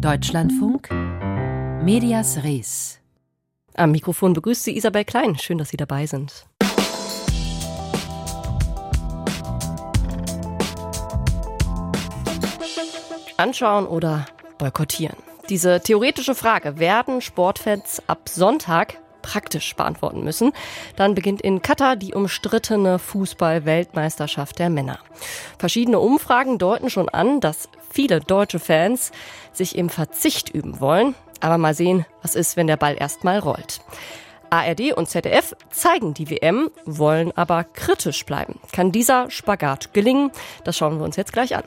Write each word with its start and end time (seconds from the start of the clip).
Deutschlandfunk 0.00 0.90
Medias 1.82 2.42
Res. 2.44 2.98
Am 3.74 3.92
Mikrofon 3.92 4.34
begrüßt 4.34 4.64
Sie 4.64 4.76
Isabel 4.76 5.04
Klein. 5.04 5.38
Schön, 5.38 5.56
dass 5.56 5.70
Sie 5.70 5.76
dabei 5.78 6.06
sind. 6.06 6.46
Anschauen 13.38 13.86
oder 13.86 14.26
boykottieren? 14.58 15.16
Diese 15.48 15.80
theoretische 15.80 16.34
Frage 16.34 16.78
werden 16.78 17.20
Sportfans 17.20 18.02
ab 18.06 18.28
Sonntag 18.28 18.98
praktisch 19.22 19.74
beantworten 19.74 20.22
müssen. 20.22 20.52
Dann 20.94 21.14
beginnt 21.14 21.42
in 21.42 21.60
Katar 21.60 21.96
die 21.96 22.14
umstrittene 22.14 22.98
Fußball-Weltmeisterschaft 22.98 24.58
der 24.58 24.70
Männer. 24.70 25.00
Verschiedene 25.58 25.98
Umfragen 25.98 26.58
deuten 26.58 26.90
schon 26.90 27.08
an, 27.08 27.40
dass 27.40 27.68
viele 27.96 28.20
deutsche 28.20 28.58
Fans 28.58 29.10
sich 29.52 29.74
im 29.74 29.88
Verzicht 29.88 30.50
üben 30.50 30.80
wollen. 30.80 31.14
Aber 31.40 31.56
mal 31.56 31.74
sehen, 31.74 32.04
was 32.20 32.34
ist, 32.34 32.56
wenn 32.56 32.66
der 32.66 32.76
Ball 32.76 32.94
erstmal 32.98 33.38
rollt. 33.38 33.80
ARD 34.50 34.92
und 34.92 35.08
ZDF 35.08 35.56
zeigen 35.70 36.12
die 36.12 36.30
WM, 36.30 36.70
wollen 36.84 37.32
aber 37.36 37.64
kritisch 37.64 38.24
bleiben. 38.26 38.60
Kann 38.70 38.92
dieser 38.92 39.30
Spagat 39.30 39.94
gelingen? 39.94 40.30
Das 40.64 40.76
schauen 40.76 40.98
wir 40.98 41.04
uns 41.04 41.16
jetzt 41.16 41.32
gleich 41.32 41.56
an. 41.56 41.64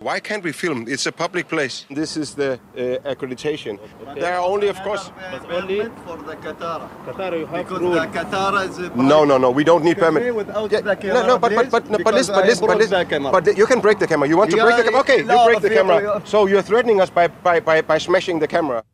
Why 0.00 0.20
can't 0.20 0.44
we 0.44 0.52
film? 0.52 0.86
It's 0.86 1.06
a 1.06 1.12
public 1.12 1.48
place. 1.48 1.84
This 1.90 2.16
is 2.16 2.34
the 2.34 2.52
uh, 2.52 3.12
accreditation. 3.12 3.80
Okay. 3.80 4.20
There 4.20 4.32
are 4.32 4.46
only, 4.46 4.68
of 4.68 4.80
course. 4.82 5.10
But 5.32 5.50
only 5.50 5.80
for 6.06 6.16
the 6.18 6.36
Qatar. 6.36 6.88
Qatar, 7.04 7.38
you 7.40 7.46
have 7.46 7.66
because 7.66 7.80
rule. 7.80 7.92
the 7.94 8.06
Qatar 8.06 8.68
is. 8.68 8.78
No, 8.94 9.24
no, 9.24 9.38
no. 9.38 9.50
We 9.50 9.64
don't 9.64 9.82
need 9.82 9.98
permit. 9.98 10.32
Without 10.32 10.70
yeah, 10.70 10.82
the 10.82 10.94
camera, 10.94 11.14
no, 11.14 11.26
no, 11.26 11.38
but 11.38 11.52
but 11.52 11.70
but, 11.70 12.04
but 12.04 12.14
listen, 12.14 12.34
but 12.34 12.46
listen, 12.46 12.66
but 12.66 12.78
listen. 12.78 13.22
But 13.24 13.56
you 13.56 13.66
can 13.66 13.80
break 13.80 13.98
the 13.98 14.06
camera. 14.06 14.28
You 14.28 14.36
want 14.36 14.52
to 14.52 14.56
yeah, 14.56 14.64
break 14.64 14.76
the 14.76 14.84
camera? 14.84 15.00
Okay, 15.00 15.18
you 15.18 15.44
break 15.44 15.60
the 15.62 15.70
camera. 15.70 16.22
So 16.24 16.46
you're 16.46 16.62
threatening 16.62 17.00
us 17.00 17.10
by 17.10 17.26
by 17.26 17.58
by 17.58 17.82
by 17.82 17.98
smashing 17.98 18.38
the 18.38 18.46
camera. 18.46 18.84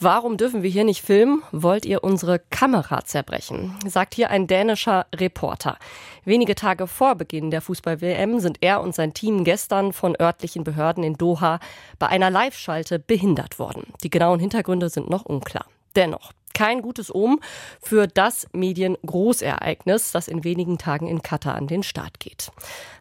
Warum 0.00 0.36
dürfen 0.36 0.62
wir 0.62 0.70
hier 0.70 0.84
nicht 0.84 1.02
filmen? 1.02 1.42
Wollt 1.52 1.86
ihr 1.86 2.04
unsere 2.04 2.38
Kamera 2.38 3.04
zerbrechen? 3.04 3.74
Sagt 3.86 4.14
hier 4.14 4.30
ein 4.30 4.46
dänischer 4.46 5.06
Reporter. 5.14 5.78
Wenige 6.24 6.54
Tage 6.54 6.86
vor 6.86 7.14
Beginn 7.14 7.50
der 7.50 7.62
Fußball-WM 7.62 8.40
sind 8.40 8.58
er 8.60 8.80
und 8.80 8.94
sein 8.94 9.14
Team 9.14 9.44
gestern 9.44 9.92
von 9.92 10.16
örtlichen 10.20 10.64
Behörden 10.64 11.04
in 11.04 11.14
Doha 11.14 11.60
bei 11.98 12.08
einer 12.08 12.30
Live-Schalte 12.30 12.98
behindert 12.98 13.58
worden. 13.58 13.84
Die 14.02 14.10
genauen 14.10 14.40
Hintergründe 14.40 14.90
sind 14.90 15.08
noch 15.08 15.24
unklar. 15.24 15.66
Dennoch, 15.96 16.32
kein 16.56 16.80
gutes 16.80 17.14
Omen 17.14 17.40
für 17.82 18.06
das 18.06 18.46
Mediengroßereignis, 18.52 20.12
das 20.12 20.26
in 20.26 20.42
wenigen 20.42 20.78
Tagen 20.78 21.06
in 21.06 21.20
Katar 21.20 21.54
an 21.54 21.66
den 21.66 21.82
Start 21.82 22.18
geht. 22.18 22.50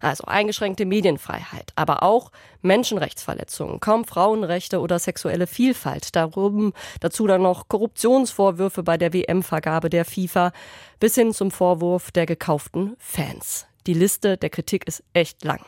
Also 0.02 0.26
eingeschränkte 0.26 0.86
Medienfreiheit, 0.86 1.72
aber 1.78 2.04
auch 2.04 2.32
Menschenrechtsverletzungen, 2.62 3.80
kaum 3.80 4.04
Frauenrechte 4.04 4.82
oder 4.82 5.00
sexuelle 5.00 5.48
Vielfalt. 5.48 6.18
Darum, 6.18 6.74
dazu 7.00 7.28
dann 7.28 7.44
noch 7.44 7.70
Korruptionsvorwürfe 7.70 8.84
bei 8.84 8.98
der 8.98 9.14
WM-Vergabe 9.14 9.90
der 9.90 10.04
FIFA 10.04 10.52
bis 11.00 11.16
hin 11.16 11.34
zum 11.34 11.50
Vorwurf 11.50 12.12
der 12.12 12.26
gekauften 12.26 12.98
Fans. 13.00 13.68
Die 13.88 13.94
Liste 13.94 14.36
der 14.36 14.50
Kritik 14.50 14.86
ist 14.86 15.02
echt 15.14 15.46
lang. 15.46 15.62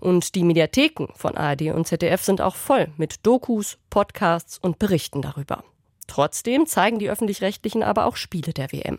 Und 0.00 0.34
die 0.34 0.44
Mediatheken 0.44 1.08
von 1.14 1.36
ARD 1.36 1.72
und 1.74 1.86
ZDF 1.86 2.22
sind 2.22 2.40
auch 2.40 2.56
voll 2.56 2.88
mit 2.96 3.26
Dokus, 3.26 3.76
Podcasts 3.90 4.56
und 4.56 4.78
Berichten 4.78 5.20
darüber. 5.20 5.62
Trotzdem 6.08 6.66
zeigen 6.66 6.98
die 6.98 7.08
öffentlich-rechtlichen 7.08 7.84
aber 7.84 8.06
auch 8.06 8.16
Spiele 8.16 8.52
der 8.52 8.72
WM. 8.72 8.98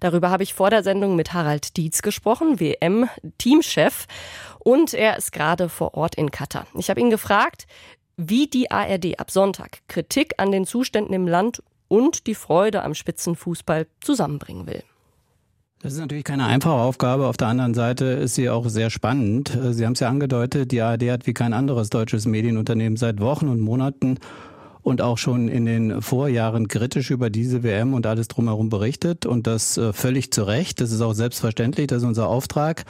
Darüber 0.00 0.30
habe 0.30 0.42
ich 0.42 0.54
vor 0.54 0.70
der 0.70 0.82
Sendung 0.82 1.14
mit 1.14 1.32
Harald 1.32 1.76
Dietz 1.76 2.02
gesprochen, 2.02 2.58
WM-Teamchef. 2.58 4.06
Und 4.58 4.94
er 4.94 5.16
ist 5.16 5.30
gerade 5.30 5.68
vor 5.68 5.94
Ort 5.94 6.16
in 6.16 6.32
Katar. 6.32 6.66
Ich 6.74 6.90
habe 6.90 7.00
ihn 7.00 7.10
gefragt, 7.10 7.68
wie 8.16 8.48
die 8.48 8.70
ARD 8.70 9.20
ab 9.20 9.30
Sonntag 9.30 9.78
Kritik 9.86 10.34
an 10.38 10.50
den 10.50 10.66
Zuständen 10.66 11.14
im 11.14 11.28
Land 11.28 11.62
und 11.86 12.26
die 12.26 12.34
Freude 12.34 12.82
am 12.82 12.94
Spitzenfußball 12.94 13.86
zusammenbringen 14.00 14.66
will. 14.66 14.82
Das 15.80 15.92
ist 15.92 16.00
natürlich 16.00 16.24
keine 16.24 16.46
einfache 16.46 16.74
Aufgabe. 16.74 17.28
Auf 17.28 17.36
der 17.36 17.48
anderen 17.48 17.72
Seite 17.72 18.06
ist 18.06 18.34
sie 18.34 18.50
auch 18.50 18.68
sehr 18.68 18.90
spannend. 18.90 19.56
Sie 19.70 19.86
haben 19.86 19.92
es 19.92 20.00
ja 20.00 20.08
angedeutet, 20.08 20.72
die 20.72 20.80
ARD 20.80 21.04
hat 21.10 21.26
wie 21.28 21.34
kein 21.34 21.52
anderes 21.52 21.88
deutsches 21.88 22.26
Medienunternehmen 22.26 22.96
seit 22.96 23.20
Wochen 23.20 23.46
und 23.46 23.60
Monaten 23.60 24.18
und 24.88 25.02
auch 25.02 25.18
schon 25.18 25.48
in 25.48 25.66
den 25.66 26.02
Vorjahren 26.02 26.66
kritisch 26.66 27.10
über 27.10 27.30
diese 27.30 27.62
WM 27.62 27.94
und 27.94 28.06
alles 28.06 28.28
drumherum 28.28 28.70
berichtet 28.70 29.26
und 29.26 29.46
das 29.46 29.76
äh, 29.76 29.92
völlig 29.92 30.32
zu 30.32 30.44
Recht. 30.44 30.80
Das 30.80 30.90
ist 30.90 31.00
auch 31.00 31.12
selbstverständlich, 31.12 31.86
das 31.86 31.98
ist 31.98 32.08
unser 32.08 32.28
Auftrag. 32.28 32.84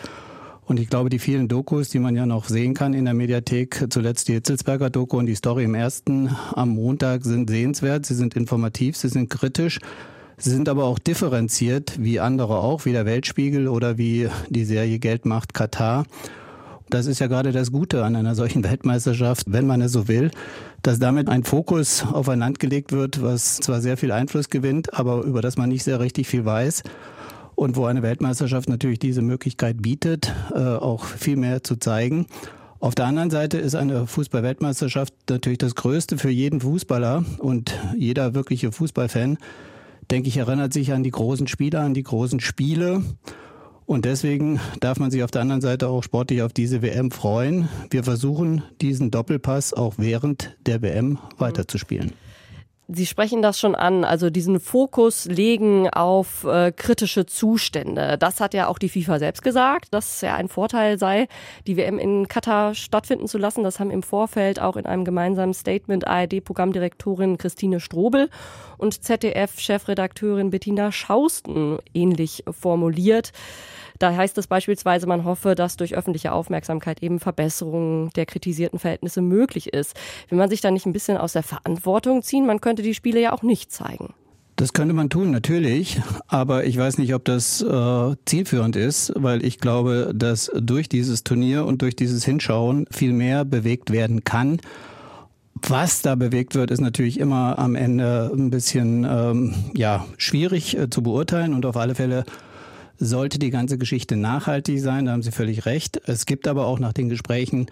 Und 0.65 0.79
ich 0.79 0.89
glaube, 0.91 1.09
die 1.09 1.19
vielen 1.19 1.49
Dokus, 1.49 1.89
die 1.89 1.99
man 1.99 2.15
ja 2.15 2.27
noch 2.27 2.45
sehen 2.45 2.75
kann 2.75 2.93
in 2.93 3.07
der 3.07 3.15
Mediathek, 3.15 3.87
zuletzt 3.91 4.29
die 4.29 4.35
Hitzelsberger 4.35 4.91
Doku 4.91 5.19
und 5.19 5.27
die 5.27 5.35
Story 5.35 5.65
im 5.65 5.75
ersten 5.75 6.31
am 6.53 6.69
Montag 6.71 7.25
sind 7.25 7.49
sehenswert, 7.49 8.07
sie 8.07 8.15
sind 8.15 8.37
informativ, 8.37 8.97
sie 8.97 9.09
sind 9.09 9.31
kritisch. 9.31 9.79
Sie 10.41 10.51
sind 10.51 10.69
aber 10.69 10.85
auch 10.85 11.01
differenziert, 11.01 11.95
wie 11.99 12.21
andere 12.21 12.59
auch, 12.59 12.85
wie 12.85 12.93
der 12.93 13.07
Weltspiegel 13.07 13.67
oder 13.67 13.99
wie 13.99 14.29
die 14.51 14.65
Serie 14.65 15.01
Geld 15.01 15.25
macht 15.25 15.53
Katar. 15.53 16.05
Das 16.91 17.07
ist 17.07 17.19
ja 17.19 17.27
gerade 17.27 17.53
das 17.53 17.71
Gute 17.71 18.05
an 18.05 18.17
einer 18.17 18.35
solchen 18.35 18.65
Weltmeisterschaft, 18.71 19.45
wenn 19.49 19.67
man 19.67 19.83
es 19.83 19.93
so 19.93 20.09
will, 20.09 20.31
dass 20.83 20.99
damit 20.99 21.29
ein 21.29 21.45
Fokus 21.45 22.05
auf 22.05 22.29
ein 22.29 22.39
Land 22.39 22.59
gelegt 22.59 22.93
wird, 22.93 23.23
was 23.23 23.57
zwar 23.57 23.81
sehr 23.81 23.97
viel 23.97 24.13
Einfluss 24.13 24.49
gewinnt, 24.49 24.95
aber 24.95 25.23
über 25.23 25.43
das 25.43 25.57
man 25.57 25.69
nicht 25.69 25.85
sehr 25.85 26.01
richtig 26.01 26.29
viel 26.29 26.45
weiß. 26.45 26.83
Und 27.55 27.75
wo 27.75 27.87
eine 27.87 28.03
Weltmeisterschaft 28.03 28.69
natürlich 28.69 29.01
diese 29.01 29.21
Möglichkeit 29.21 29.83
bietet, 29.83 30.33
äh, 30.55 30.59
auch 30.59 31.05
viel 31.05 31.37
mehr 31.37 31.65
zu 31.65 31.75
zeigen. 31.77 32.27
Auf 32.81 32.95
der 32.95 33.07
anderen 33.07 33.31
Seite 33.31 33.59
ist 33.59 33.75
eine 33.75 34.07
Fußball-Weltmeisterschaft 34.07 35.13
natürlich 35.29 35.59
das 35.59 35.75
Größte 35.75 36.17
für 36.17 36.31
jeden 36.31 36.61
Fußballer 36.61 37.25
und 37.39 37.77
jeder 37.97 38.35
wirkliche 38.35 38.71
Fußballfan, 38.71 39.39
denke 40.13 40.29
ich, 40.29 40.37
erinnert 40.37 40.73
sich 40.73 40.93
an 40.93 41.03
die 41.03 41.11
großen 41.11 41.49
Spiele, 41.49 41.81
an 41.81 41.95
die 41.95 42.05
großen 42.05 42.39
Spiele. 42.39 43.03
Und 43.89 44.05
deswegen 44.05 44.61
darf 44.81 44.99
man 44.99 45.11
sich 45.11 45.23
auf 45.23 45.31
der 45.31 45.41
anderen 45.41 45.63
Seite 45.63 45.89
auch 45.89 46.03
sportlich 46.03 46.43
auf 46.43 46.53
diese 46.53 46.83
WM 46.83 47.11
freuen. 47.11 47.71
Wir 47.89 48.05
versuchen, 48.05 48.63
diesen 48.83 49.11
Doppelpass 49.11 49.73
auch 49.73 49.95
während 49.97 50.55
der 50.67 50.83
WM 50.83 51.17
weiterzuspielen. 51.39 52.13
Sie 52.91 53.05
sprechen 53.05 53.43
das 53.43 53.61
schon 53.61 53.75
an, 53.75 54.03
also 54.03 54.31
diesen 54.31 54.61
Fokus 54.61 55.27
legen 55.27 55.91
auf 55.91 56.45
äh, 56.45 56.73
kritische 56.73 57.27
Zustände. 57.27 58.17
Das 58.17 58.41
hat 58.41 58.55
ja 58.55 58.67
auch 58.67 58.79
die 58.79 58.89
FIFA 58.89 59.19
selbst 59.19 59.43
gesagt, 59.43 59.93
dass 59.93 60.15
es 60.15 60.21
ja 60.23 60.35
ein 60.37 60.49
Vorteil 60.49 60.99
sei, 60.99 61.29
die 61.67 61.77
WM 61.77 61.99
in 61.99 62.29
Katar 62.29 62.75
stattfinden 62.75 63.29
zu 63.29 63.37
lassen. 63.37 63.63
Das 63.63 63.79
haben 63.79 63.91
im 63.91 64.03
Vorfeld 64.03 64.59
auch 64.59 64.77
in 64.79 64.87
einem 64.87 65.05
gemeinsamen 65.05 65.53
Statement 65.53 66.09
ARD-Programmdirektorin 66.09 67.37
Christine 67.37 67.81
Strobel 67.81 68.31
und 68.79 69.05
ZDF-Chefredakteurin 69.05 70.49
Bettina 70.49 70.91
Schausten 70.91 71.77
ähnlich 71.93 72.45
formuliert. 72.51 73.33
Da 73.99 74.15
heißt 74.15 74.39
es 74.39 74.47
beispielsweise, 74.47 75.07
man 75.07 75.25
hoffe, 75.25 75.55
dass 75.55 75.77
durch 75.77 75.95
öffentliche 75.95 76.33
Aufmerksamkeit 76.33 77.03
eben 77.03 77.19
Verbesserungen 77.21 78.11
der 78.11 78.27
kritisierten 78.27 78.79
Verhältnisse 78.79 79.21
möglich 79.21 79.73
ist. 79.73 79.97
Will 80.29 80.39
man 80.39 80.51
sich 80.51 80.61
da 80.61 80.71
nicht 80.71 80.87
ein 80.87 80.93
bisschen 80.93 81.17
aus 81.17 81.33
der 81.33 81.43
Verantwortung 81.43 82.23
ziehen? 82.23 82.47
Man 82.47 82.61
könnte 82.61 82.83
die 82.83 82.95
Spiele 82.95 83.21
ja 83.21 83.33
auch 83.33 83.43
nicht 83.43 83.73
zeigen. 83.73 84.15
Das 84.59 84.73
könnte 84.73 84.93
man 84.93 85.09
tun, 85.09 85.31
natürlich. 85.31 86.01
Aber 86.27 86.65
ich 86.65 86.77
weiß 86.77 86.99
nicht, 86.99 87.15
ob 87.15 87.25
das 87.25 87.63
äh, 87.63 88.17
zielführend 88.25 88.75
ist, 88.75 89.13
weil 89.15 89.45
ich 89.45 89.59
glaube, 89.59 90.13
dass 90.13 90.51
durch 90.53 90.89
dieses 90.89 91.23
Turnier 91.23 91.65
und 91.65 91.81
durch 91.81 91.95
dieses 91.95 92.25
Hinschauen 92.25 92.87
viel 92.91 93.13
mehr 93.13 93.45
bewegt 93.45 93.93
werden 93.93 94.25
kann. 94.25 94.59
Was 95.55 96.03
da 96.03 96.17
bewegt 96.17 96.57
wird, 96.57 96.73
ist 96.73 96.81
natürlich 96.81 97.21
immer 97.21 97.59
am 97.59 97.77
Ende 97.77 98.33
ein 98.35 98.51
bisschen 98.51 99.05
ähm, 99.09 99.55
ja, 99.77 100.07
schwierig 100.17 100.77
äh, 100.77 100.91
zu 100.91 101.05
beurteilen 101.05 101.55
und 101.55 101.65
auf 101.65 101.77
alle 101.77 101.95
Fälle 101.95 102.25
sollte 102.99 103.39
die 103.39 103.51
ganze 103.51 103.79
Geschichte 103.79 104.17
nachhaltig 104.17 104.81
sein, 104.81 105.07
da 105.07 105.13
haben 105.13 105.23
Sie 105.23 105.33
völlig 105.33 105.67
recht. 105.67 106.01
Es 106.07 106.27
gibt 106.27 106.49
aber 106.49 106.67
auch 106.67 106.79
nach 106.79 106.93
den 106.93 107.09
Gesprächen, 107.09 107.67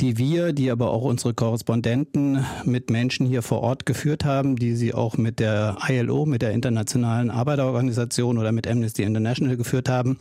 die 0.00 0.16
wir, 0.16 0.52
die 0.52 0.70
aber 0.70 0.90
auch 0.90 1.02
unsere 1.02 1.34
Korrespondenten 1.34 2.44
mit 2.64 2.90
Menschen 2.90 3.26
hier 3.26 3.42
vor 3.42 3.62
Ort 3.62 3.84
geführt 3.84 4.24
haben, 4.24 4.56
die 4.56 4.76
sie 4.76 4.94
auch 4.94 5.16
mit 5.16 5.40
der 5.40 5.76
ILO, 5.88 6.24
mit 6.24 6.42
der 6.42 6.52
Internationalen 6.52 7.30
Arbeiterorganisation 7.30 8.38
oder 8.38 8.52
mit 8.52 8.68
Amnesty 8.68 9.02
International 9.02 9.56
geführt 9.56 9.88
haben, 9.88 10.18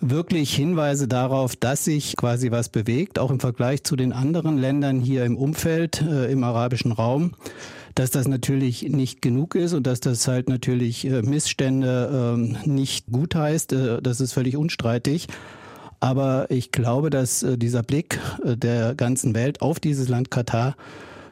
wirklich 0.00 0.54
Hinweise 0.54 1.06
darauf, 1.06 1.54
dass 1.54 1.84
sich 1.84 2.16
quasi 2.16 2.50
was 2.50 2.70
bewegt, 2.70 3.18
auch 3.18 3.30
im 3.30 3.40
Vergleich 3.40 3.84
zu 3.84 3.94
den 3.94 4.12
anderen 4.12 4.56
Ländern 4.56 5.00
hier 5.00 5.24
im 5.24 5.36
Umfeld, 5.36 6.00
äh, 6.00 6.30
im 6.30 6.42
arabischen 6.42 6.92
Raum 6.92 7.32
dass 7.98 8.12
das 8.12 8.28
natürlich 8.28 8.82
nicht 8.82 9.22
genug 9.22 9.56
ist 9.56 9.72
und 9.72 9.84
dass 9.84 9.98
das 9.98 10.28
halt 10.28 10.48
natürlich 10.48 11.04
äh, 11.04 11.22
Missstände 11.22 12.36
ähm, 12.36 12.56
nicht 12.64 13.06
gut 13.10 13.34
heißt, 13.34 13.72
äh, 13.72 14.00
das 14.00 14.20
ist 14.20 14.32
völlig 14.32 14.56
unstreitig. 14.56 15.26
Aber 15.98 16.48
ich 16.48 16.70
glaube, 16.70 17.10
dass 17.10 17.42
äh, 17.42 17.58
dieser 17.58 17.82
Blick 17.82 18.20
der 18.44 18.94
ganzen 18.94 19.34
Welt 19.34 19.62
auf 19.62 19.80
dieses 19.80 20.08
Land 20.08 20.30
Katar, 20.30 20.76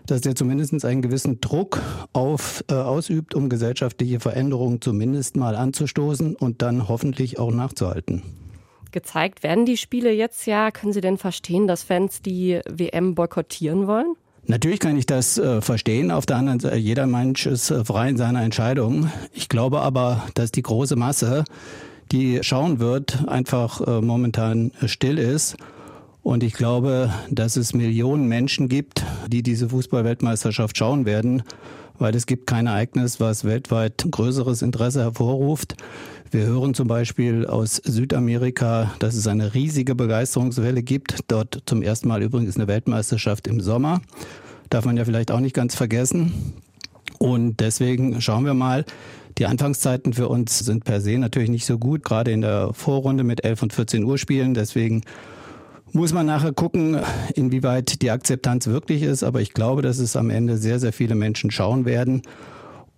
dass 0.07 0.23
der 0.23 0.35
zumindest 0.35 0.85
einen 0.85 1.03
gewissen 1.03 1.41
Druck 1.41 1.81
auf, 2.13 2.65
ausübt, 2.69 3.35
um 3.35 3.49
gesellschaftliche 3.49 4.19
Veränderungen 4.19 4.81
zumindest 4.81 5.37
mal 5.37 5.55
anzustoßen 5.57 6.35
und 6.35 6.63
dann 6.63 6.89
hoffentlich 6.89 7.39
auch 7.39 7.53
nachzuhalten. 7.53 8.23
gezeigt. 8.93 9.43
Werden 9.43 9.67
die 9.67 9.77
Spiele 9.77 10.13
jetzt 10.13 10.47
ja, 10.47 10.71
können 10.71 10.93
Sie 10.93 11.01
denn 11.01 11.19
verstehen, 11.19 11.67
dass 11.67 11.83
Fans 11.83 12.23
die 12.23 12.61
WM 12.69 13.15
boykottieren 13.17 13.89
wollen? 13.89 14.17
Natürlich 14.49 14.79
kann 14.79 14.97
ich 14.97 15.07
das 15.07 15.39
äh, 15.39 15.61
verstehen. 15.61 16.13
Auf 16.13 16.25
der 16.25 16.37
anderen 16.37 16.61
Seite, 16.61 16.77
jeder 16.77 17.07
Mensch 17.07 17.47
ist 17.47 17.71
äh, 17.71 17.85
frei 17.85 18.09
in 18.11 18.17
seiner 18.17 18.43
Entscheidung. 18.43 19.11
Ich 19.33 19.49
glaube 19.49 19.81
aber, 19.81 20.23
dass 20.35 20.53
die 20.53 20.63
große 20.63 20.95
Masse, 20.95 21.45
die 22.13 22.39
schauen 22.43 22.79
wird, 22.79 23.29
einfach 23.29 23.81
äh, 23.81 24.01
momentan 24.01 24.71
still 24.87 25.19
ist. 25.19 25.57
Und 26.27 26.43
ich 26.43 26.55
glaube, 26.55 27.15
dass 27.31 27.55
es 27.55 27.73
Millionen 27.73 28.27
Menschen 28.27 28.69
gibt, 28.69 29.05
die 29.29 29.45
diese 29.45 29.69
Fußballweltmeisterschaft 29.69 30.77
schauen 30.77 31.07
werden, 31.07 31.45
weil 32.01 32.17
es 32.17 32.27
gibt 32.27 32.49
kein 32.49 32.67
Ereignis, 32.67 33.21
was 33.21 33.45
weltweit 33.45 34.05
größeres 34.11 34.61
Interesse 34.63 35.03
hervorruft. 35.03 35.77
Wir 36.33 36.47
hören 36.47 36.75
zum 36.75 36.89
Beispiel 36.89 37.47
aus 37.47 37.77
Südamerika, 37.77 38.93
dass 38.99 39.15
es 39.15 39.29
eine 39.29 39.55
riesige 39.55 39.95
Begeisterungswelle 39.95 40.83
gibt. 40.83 41.21
Dort 41.29 41.63
zum 41.65 41.81
ersten 41.81 42.09
Mal 42.09 42.25
übrigens 42.25 42.57
eine 42.57 42.67
Weltmeisterschaft 42.67 43.47
im 43.47 43.61
Sommer. 43.61 44.01
Darf 44.69 44.85
man 44.85 44.97
ja 44.97 45.05
vielleicht 45.05 45.31
auch 45.31 45.39
nicht 45.39 45.55
ganz 45.55 45.77
vergessen. 45.77 46.55
Und 47.21 47.61
deswegen 47.61 48.21
schauen 48.21 48.45
wir 48.45 48.55
mal. 48.55 48.85
Die 49.39 49.47
Anfangszeiten 49.47 50.13
für 50.13 50.29
uns 50.29 50.59
sind 50.59 50.83
per 50.83 51.01
se 51.01 51.19
natürlich 51.19 51.51
nicht 51.51 51.67
so 51.67 51.79
gut, 51.79 52.03
gerade 52.03 52.33
in 52.33 52.41
der 52.41 52.73
Vorrunde 52.73 53.23
mit 53.23 53.45
11 53.45 53.63
und 53.63 53.73
14 53.73 54.03
Uhr 54.03 54.19
Spielen. 54.19 54.55
Deswegen 54.55 55.03
muss 55.97 56.13
man 56.13 56.27
nachher 56.27 56.53
gucken, 56.53 57.01
inwieweit 57.35 58.03
die 58.03 58.11
Akzeptanz 58.11 58.67
wirklich 58.67 59.03
ist. 59.03 59.23
Aber 59.23 59.41
ich 59.41 59.55
glaube, 59.55 59.81
dass 59.81 59.99
es 59.99 60.15
am 60.15 60.29
Ende 60.29 60.59
sehr, 60.59 60.79
sehr 60.79 60.93
viele 60.93 61.15
Menschen 61.15 61.51
schauen 61.51 61.87
werden. 61.87 62.21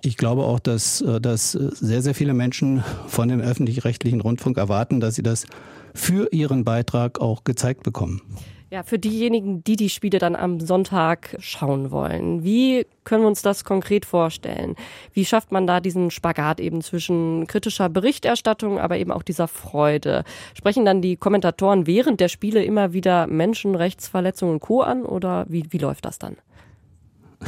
Ich 0.02 0.16
glaube 0.16 0.42
auch, 0.42 0.58
dass, 0.58 1.00
äh, 1.00 1.20
dass 1.20 1.52
sehr, 1.52 2.02
sehr 2.02 2.14
viele 2.14 2.34
Menschen 2.34 2.82
von 3.06 3.28
dem 3.28 3.40
öffentlich-rechtlichen 3.40 4.20
Rundfunk 4.20 4.58
erwarten, 4.58 4.98
dass 4.98 5.14
sie 5.14 5.22
das 5.22 5.46
für 5.94 6.32
ihren 6.32 6.64
Beitrag 6.64 7.20
auch 7.20 7.44
gezeigt 7.44 7.84
bekommen. 7.84 8.20
Ja, 8.70 8.82
für 8.82 8.98
diejenigen, 8.98 9.64
die 9.64 9.76
die 9.76 9.88
Spiele 9.88 10.18
dann 10.18 10.36
am 10.36 10.60
Sonntag 10.60 11.36
schauen 11.38 11.90
wollen, 11.90 12.44
wie 12.44 12.86
können 13.04 13.22
wir 13.22 13.28
uns 13.28 13.40
das 13.40 13.64
konkret 13.64 14.04
vorstellen? 14.04 14.76
Wie 15.14 15.24
schafft 15.24 15.52
man 15.52 15.66
da 15.66 15.80
diesen 15.80 16.10
Spagat 16.10 16.60
eben 16.60 16.82
zwischen 16.82 17.46
kritischer 17.46 17.88
Berichterstattung, 17.88 18.78
aber 18.78 18.98
eben 18.98 19.10
auch 19.10 19.22
dieser 19.22 19.48
Freude? 19.48 20.22
Sprechen 20.52 20.84
dann 20.84 21.00
die 21.00 21.16
Kommentatoren 21.16 21.86
während 21.86 22.20
der 22.20 22.28
Spiele 22.28 22.62
immer 22.62 22.92
wieder 22.92 23.26
Menschenrechtsverletzungen 23.26 24.56
und 24.56 24.60
Co. 24.60 24.82
an 24.82 25.02
oder 25.02 25.46
wie, 25.48 25.64
wie 25.70 25.78
läuft 25.78 26.04
das 26.04 26.18
dann? 26.18 26.36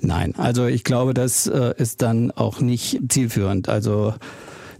Nein, 0.00 0.34
also 0.36 0.66
ich 0.66 0.84
glaube, 0.84 1.14
das 1.14 1.46
äh, 1.46 1.72
ist 1.78 2.02
dann 2.02 2.32
auch 2.32 2.60
nicht 2.60 3.00
zielführend. 3.08 3.70
Also 3.70 4.12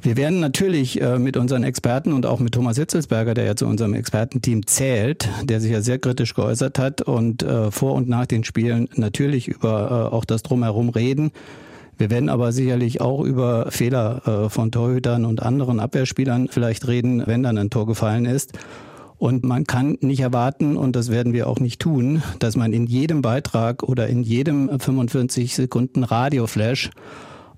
wir 0.01 0.17
werden 0.17 0.39
natürlich 0.39 1.01
äh, 1.01 1.19
mit 1.19 1.37
unseren 1.37 1.65
Experten 1.65 2.13
und 2.13 2.25
auch 2.25 2.39
mit 2.39 2.55
Thomas 2.55 2.77
Hitzelsberger, 2.77 3.35
der 3.35 3.45
ja 3.45 3.57
zu 3.57 3.67
unserem 3.67 3.95
Expertenteam 3.95 4.67
zählt, 4.67 5.29
der 5.43 5.61
sich 5.61 5.73
ja 5.73 5.81
sehr 5.81 5.99
kritisch 5.99 6.35
geäußert 6.35 6.79
hat 6.79 7.03
und 7.03 7.43
äh, 7.43 7.71
vor 7.73 7.95
und 7.95 8.09
nach 8.09 8.27
den 8.27 8.45
Spielen 8.45 8.89
natürlich 8.95 9.49
über 9.49 10.11
äh, 10.11 10.15
auch 10.15 10.25
das 10.25 10.43
Drumherum 10.43 10.89
reden. 10.91 11.33
Wir 11.97 12.11
werden 12.11 12.29
aber 12.29 12.53
sicherlich 12.53 13.01
auch 13.01 13.25
über 13.25 13.73
Fehler 13.73 14.51
von 14.51 14.71
Torhütern 14.71 15.25
und 15.25 15.43
anderen 15.43 15.81
Abwehrspielern 15.81 16.47
vielleicht 16.49 16.87
reden, 16.87 17.25
wenn 17.27 17.43
dann 17.43 17.59
ein 17.59 17.71
Tor 17.71 17.87
gefallen 17.87 18.25
ist. 18.25 18.57
Und 19.17 19.43
man 19.43 19.65
kann 19.65 19.99
nicht 20.01 20.21
erwarten, 20.21 20.77
und 20.77 20.95
das 20.95 21.11
werden 21.11 21.33
wir 21.33 21.49
auch 21.49 21.59
nicht 21.59 21.81
tun, 21.81 22.23
dass 22.39 22.55
man 22.55 22.73
in 22.73 22.87
jedem 22.87 23.21
Beitrag 23.21 23.83
oder 23.83 24.07
in 24.07 24.23
jedem 24.23 24.79
45 24.79 25.57
Sekunden 25.57 26.05
Radioflash 26.05 26.91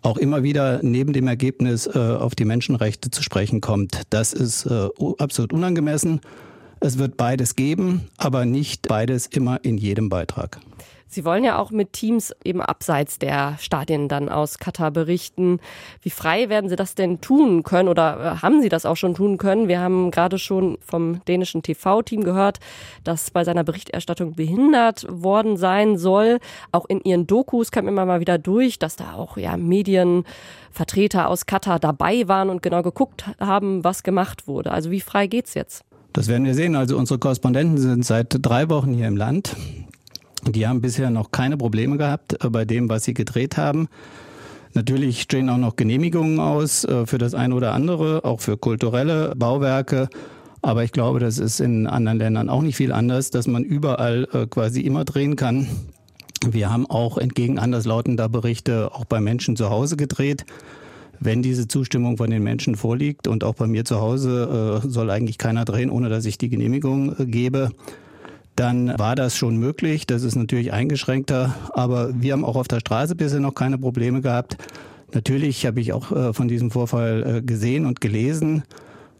auch 0.02 0.17
immer 0.17 0.43
wieder 0.43 0.81
neben 0.82 1.12
dem 1.12 1.29
Ergebnis 1.29 1.87
äh, 1.87 1.99
auf 1.99 2.35
die 2.35 2.44
Menschenrechte 2.44 3.11
zu 3.11 3.23
sprechen 3.23 3.61
kommt. 3.61 4.02
Das 4.11 4.32
ist 4.32 4.67
äh, 4.67 4.88
absolut 5.19 5.52
unangemessen. 5.52 6.20
Es 6.81 6.99
wird 6.99 7.17
beides 7.17 7.56
geben, 7.56 8.08
aber 8.17 8.47
nicht 8.47 8.88
beides 8.88 9.26
immer 9.26 9.62
in 9.62 9.76
jedem 9.76 10.08
Beitrag. 10.08 10.61
Sie 11.12 11.25
wollen 11.25 11.43
ja 11.43 11.59
auch 11.59 11.73
mit 11.73 11.93
Teams 11.93 12.33
eben 12.45 12.62
abseits 12.62 13.19
der 13.19 13.57
Stadien 13.59 14.07
dann 14.07 14.29
aus 14.29 14.59
Katar 14.59 14.93
berichten. 14.93 15.59
Wie 16.03 16.11
frei 16.11 16.49
werden 16.49 16.71
Sie 16.71 16.77
das 16.77 16.95
denn 16.95 17.21
tun 17.21 17.65
können 17.65 17.89
oder 17.89 18.37
äh, 18.37 18.43
haben 18.43 18.62
Sie 18.62 18.69
das 18.69 18.87
auch 18.87 18.97
schon 18.97 19.15
tun 19.15 19.37
können? 19.37 19.67
Wir 19.67 19.81
haben 19.81 20.12
gerade 20.12 20.39
schon 20.39 20.79
vom 20.81 21.21
dänischen 21.27 21.65
TV-Team 21.65 22.23
gehört, 22.23 22.61
dass 23.03 23.33
bei 23.33 23.43
seiner 23.43 23.65
Berichterstattung 23.65 24.35
behindert 24.35 25.05
worden 25.11 25.57
sein 25.57 25.99
soll. 25.99 26.39
Auch 26.71 26.87
in 26.89 27.01
Ihren 27.01 27.27
Dokus 27.27 27.73
kam 27.73 27.89
immer 27.89 28.07
mal 28.07 28.21
wieder 28.21 28.39
durch, 28.39 28.79
dass 28.79 28.95
da 28.95 29.15
auch 29.15 29.37
ja 29.37 29.57
Medienvertreter 29.57 31.29
aus 31.29 31.47
Katar 31.47 31.81
dabei 31.81 32.29
waren 32.29 32.51
und 32.51 32.62
genau 32.62 32.83
geguckt 32.83 33.25
haben, 33.41 33.83
was 33.83 34.05
gemacht 34.05 34.47
wurde. 34.47 34.71
Also 34.71 34.93
wie 34.93 35.01
frei 35.01 35.27
geht's 35.27 35.55
jetzt? 35.55 35.85
Das 36.12 36.29
werden 36.29 36.45
wir 36.45 36.55
sehen. 36.55 36.77
Also 36.77 36.97
unsere 36.97 37.19
Korrespondenten 37.19 37.79
sind 37.79 38.05
seit 38.05 38.29
drei 38.31 38.69
Wochen 38.69 38.93
hier 38.93 39.09
im 39.09 39.17
Land. 39.17 39.57
Die 40.46 40.66
haben 40.66 40.81
bisher 40.81 41.10
noch 41.10 41.31
keine 41.31 41.56
Probleme 41.56 41.96
gehabt 41.96 42.42
äh, 42.44 42.48
bei 42.48 42.64
dem, 42.64 42.88
was 42.88 43.04
sie 43.04 43.14
gedreht 43.14 43.56
haben. 43.56 43.88
Natürlich 44.72 45.22
stehen 45.22 45.50
auch 45.50 45.58
noch 45.58 45.76
Genehmigungen 45.76 46.38
aus 46.40 46.84
äh, 46.84 47.06
für 47.06 47.19
das 47.19 47.34
eine 47.34 47.54
oder 47.54 47.72
andere, 47.72 48.25
auch 48.25 48.40
für 48.40 48.56
kulturelle 48.56 49.34
Bauwerke. 49.37 50.08
Aber 50.62 50.84
ich 50.84 50.92
glaube, 50.92 51.20
das 51.20 51.38
ist 51.38 51.60
in 51.60 51.87
anderen 51.87 52.19
Ländern 52.19 52.48
auch 52.48 52.62
nicht 52.62 52.76
viel 52.76 52.92
anders, 52.92 53.31
dass 53.31 53.46
man 53.46 53.64
überall 53.64 54.28
äh, 54.32 54.46
quasi 54.46 54.81
immer 54.82 55.04
drehen 55.04 55.37
kann. 55.37 55.66
Wir 56.46 56.70
haben 56.70 56.87
auch 56.87 57.19
entgegen 57.19 57.58
anderslautender 57.58 58.28
Berichte 58.28 58.94
auch 58.94 59.04
bei 59.04 59.20
Menschen 59.20 59.56
zu 59.56 59.69
Hause 59.69 59.96
gedreht. 59.96 60.46
Wenn 61.19 61.42
diese 61.42 61.69
Zustimmung 61.69 62.16
von 62.16 62.31
den 62.31 62.42
Menschen 62.42 62.76
vorliegt 62.76 63.28
und 63.28 63.44
auch 63.44 63.54
bei 63.54 63.66
mir 63.66 63.84
zu 63.84 64.00
Hause 64.00 64.81
soll 64.87 65.10
eigentlich 65.10 65.37
keiner 65.37 65.66
drehen, 65.66 65.90
ohne 65.90 66.08
dass 66.08 66.25
ich 66.25 66.38
die 66.38 66.48
Genehmigung 66.48 67.14
gebe 67.31 67.72
dann 68.56 68.99
war 68.99 69.17
das 69.17 69.37
schon 69.37 69.56
möglich. 69.56 70.06
Das 70.06 70.23
ist 70.23 70.37
natürlich 70.37 70.73
eingeschränkter, 70.73 71.55
aber 71.73 72.11
wir 72.14 72.32
haben 72.32 72.44
auch 72.44 72.56
auf 72.56 72.69
der 72.69 72.81
Straße 72.81 73.14
bisher 73.14 73.41
noch 73.41 73.55
keine 73.55 73.79
Probleme 73.79 74.20
gehabt. 74.20 74.56
Natürlich 75.12 75.67
habe 75.67 75.81
ich 75.81 75.93
auch 75.93 76.12
äh, 76.12 76.32
von 76.32 76.49
diesem 76.49 76.70
Vorfall 76.70 77.38
äh, 77.38 77.43
gesehen 77.43 77.87
und 77.87 78.00
gelesen. 78.00 78.62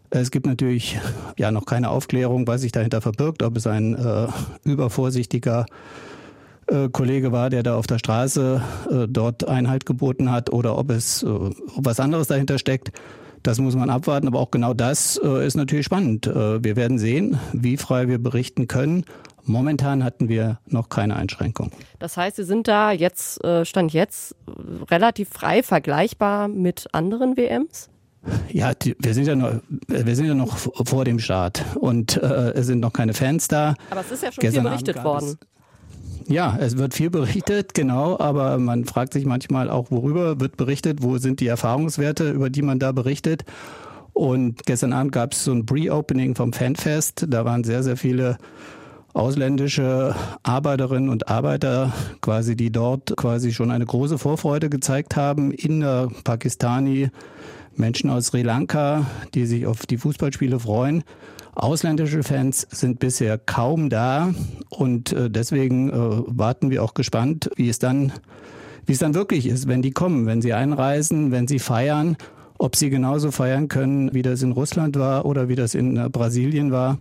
Es 0.09 0.31
gibt 0.31 0.45
natürlich 0.45 0.99
ja 1.37 1.51
noch 1.51 1.65
keine 1.65 1.89
Aufklärung, 1.89 2.45
was 2.47 2.61
sich 2.61 2.71
dahinter 2.71 3.01
verbirgt, 3.01 3.43
ob 3.43 3.57
es 3.57 3.65
ein 3.65 3.95
äh, 3.95 4.27
übervorsichtiger 4.63 5.65
äh, 6.67 6.89
Kollege 6.89 7.31
war, 7.31 7.49
der 7.49 7.63
da 7.63 7.75
auf 7.75 7.87
der 7.87 7.99
Straße 7.99 8.61
äh, 8.89 9.07
dort 9.07 9.47
Einhalt 9.47 9.85
geboten 9.85 10.31
hat 10.31 10.51
oder 10.51 10.77
ob 10.77 10.89
es 10.91 11.23
äh, 11.23 11.27
ob 11.27 11.53
was 11.77 11.99
anderes 11.99 12.27
dahinter 12.27 12.59
steckt. 12.59 12.91
Das 13.43 13.59
muss 13.59 13.75
man 13.75 13.89
abwarten, 13.89 14.27
aber 14.27 14.39
auch 14.39 14.51
genau 14.51 14.73
das 14.73 15.19
äh, 15.23 15.45
ist 15.45 15.55
natürlich 15.55 15.85
spannend. 15.85 16.27
Äh, 16.27 16.63
wir 16.63 16.75
werden 16.75 16.99
sehen, 16.99 17.39
wie 17.53 17.77
frei 17.77 18.07
wir 18.07 18.19
berichten 18.19 18.67
können. 18.67 19.05
Momentan 19.43 20.03
hatten 20.03 20.29
wir 20.29 20.59
noch 20.67 20.89
keine 20.89 21.15
Einschränkung. 21.15 21.71
Das 21.97 22.17
heißt, 22.17 22.35
Sie 22.35 22.43
sind 22.43 22.67
da 22.67 22.91
jetzt, 22.91 23.43
äh, 23.43 23.65
Stand 23.65 23.93
jetzt, 23.93 24.35
relativ 24.91 25.29
frei 25.29 25.63
vergleichbar 25.63 26.47
mit 26.47 26.87
anderen 26.91 27.37
WMs? 27.37 27.89
Ja, 28.51 28.75
die, 28.75 28.95
wir 28.99 29.15
sind 29.15 29.25
ja 29.25 29.35
noch, 29.35 29.61
wir 29.87 30.15
sind 30.15 30.27
ja 30.27 30.35
noch 30.35 30.55
vor 30.57 31.05
dem 31.05 31.17
Start 31.17 31.65
und 31.79 32.17
äh, 32.17 32.51
es 32.51 32.67
sind 32.67 32.79
noch 32.79 32.93
keine 32.93 33.15
Fans 33.15 33.47
da. 33.47 33.73
Aber 33.89 34.01
es 34.01 34.11
ist 34.11 34.21
ja 34.21 34.31
schon 34.31 34.41
Gestern 34.41 34.61
viel 34.61 34.69
berichtet 34.69 35.03
worden. 35.03 35.39
Ja, 36.31 36.57
es 36.57 36.77
wird 36.77 36.93
viel 36.93 37.09
berichtet, 37.09 37.73
genau, 37.73 38.17
aber 38.17 38.57
man 38.57 38.85
fragt 38.85 39.11
sich 39.11 39.25
manchmal 39.25 39.69
auch, 39.69 39.91
worüber 39.91 40.39
wird 40.39 40.55
berichtet, 40.55 41.03
wo 41.03 41.17
sind 41.17 41.41
die 41.41 41.47
Erfahrungswerte, 41.47 42.31
über 42.31 42.49
die 42.49 42.61
man 42.61 42.79
da 42.79 42.93
berichtet. 42.93 43.43
Und 44.13 44.65
gestern 44.65 44.93
Abend 44.93 45.11
gab 45.11 45.33
es 45.33 45.43
so 45.43 45.51
ein 45.51 45.65
Pre-Opening 45.65 46.35
vom 46.35 46.53
Fanfest. 46.53 47.25
Da 47.27 47.43
waren 47.43 47.65
sehr, 47.65 47.83
sehr 47.83 47.97
viele 47.97 48.37
ausländische 49.11 50.15
Arbeiterinnen 50.43 51.09
und 51.09 51.27
Arbeiter 51.27 51.91
quasi, 52.21 52.55
die 52.55 52.71
dort 52.71 53.17
quasi 53.17 53.51
schon 53.51 53.69
eine 53.69 53.85
große 53.85 54.17
Vorfreude 54.17 54.69
gezeigt 54.69 55.17
haben. 55.17 55.51
Inder, 55.51 56.09
Pakistani, 56.23 57.09
Menschen 57.75 58.09
aus 58.09 58.27
Sri 58.27 58.41
Lanka, 58.41 59.05
die 59.33 59.45
sich 59.45 59.65
auf 59.65 59.85
die 59.85 59.97
Fußballspiele 59.97 60.59
freuen. 60.59 61.03
Ausländische 61.53 62.23
Fans 62.23 62.67
sind 62.71 62.99
bisher 62.99 63.37
kaum 63.37 63.89
da 63.89 64.33
und 64.69 65.11
äh, 65.11 65.29
deswegen 65.29 65.89
äh, 65.89 65.93
warten 66.27 66.69
wir 66.69 66.83
auch 66.83 66.93
gespannt, 66.93 67.49
wie 67.55 67.67
es 67.67 67.77
dann, 67.77 68.13
wie 68.85 68.93
es 68.93 68.99
dann 68.99 69.13
wirklich 69.13 69.47
ist, 69.47 69.67
wenn 69.67 69.81
die 69.81 69.91
kommen, 69.91 70.25
wenn 70.25 70.41
sie 70.41 70.53
einreisen, 70.53 71.31
wenn 71.31 71.47
sie 71.47 71.59
feiern, 71.59 72.15
ob 72.57 72.75
sie 72.75 72.89
genauso 72.89 73.31
feiern 73.31 73.67
können, 73.67 74.13
wie 74.13 74.21
das 74.21 74.43
in 74.43 74.53
Russland 74.53 74.97
war 74.97 75.25
oder 75.25 75.49
wie 75.49 75.55
das 75.55 75.75
in 75.75 75.97
äh, 75.97 76.09
Brasilien 76.09 76.71
war. 76.71 76.99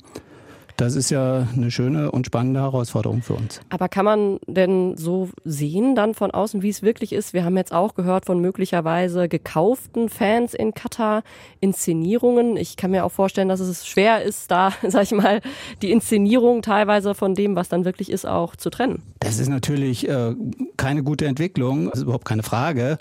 Das 0.80 0.96
ist 0.96 1.10
ja 1.10 1.46
eine 1.54 1.70
schöne 1.70 2.10
und 2.10 2.24
spannende 2.24 2.60
Herausforderung 2.60 3.20
für 3.20 3.34
uns. 3.34 3.60
Aber 3.68 3.90
kann 3.90 4.06
man 4.06 4.38
denn 4.46 4.96
so 4.96 5.28
sehen 5.44 5.94
dann 5.94 6.14
von 6.14 6.30
außen, 6.30 6.62
wie 6.62 6.70
es 6.70 6.82
wirklich 6.82 7.12
ist? 7.12 7.34
Wir 7.34 7.44
haben 7.44 7.58
jetzt 7.58 7.74
auch 7.74 7.94
gehört 7.94 8.24
von 8.24 8.40
möglicherweise 8.40 9.28
gekauften 9.28 10.08
Fans 10.08 10.54
in 10.54 10.72
Katar, 10.72 11.22
Inszenierungen. 11.60 12.56
Ich 12.56 12.78
kann 12.78 12.92
mir 12.92 13.04
auch 13.04 13.12
vorstellen, 13.12 13.50
dass 13.50 13.60
es 13.60 13.86
schwer 13.86 14.22
ist, 14.22 14.50
da, 14.50 14.72
sag 14.88 15.02
ich 15.02 15.12
mal, 15.12 15.42
die 15.82 15.90
Inszenierung 15.90 16.62
teilweise 16.62 17.14
von 17.14 17.34
dem, 17.34 17.56
was 17.56 17.68
dann 17.68 17.84
wirklich 17.84 18.10
ist, 18.10 18.26
auch 18.26 18.56
zu 18.56 18.70
trennen. 18.70 19.02
Das 19.18 19.38
ist 19.38 19.50
natürlich 19.50 20.08
äh, 20.08 20.34
keine 20.78 21.02
gute 21.02 21.26
Entwicklung, 21.26 21.90
das 21.90 21.98
ist 21.98 22.04
überhaupt 22.04 22.24
keine 22.24 22.42
Frage. 22.42 22.96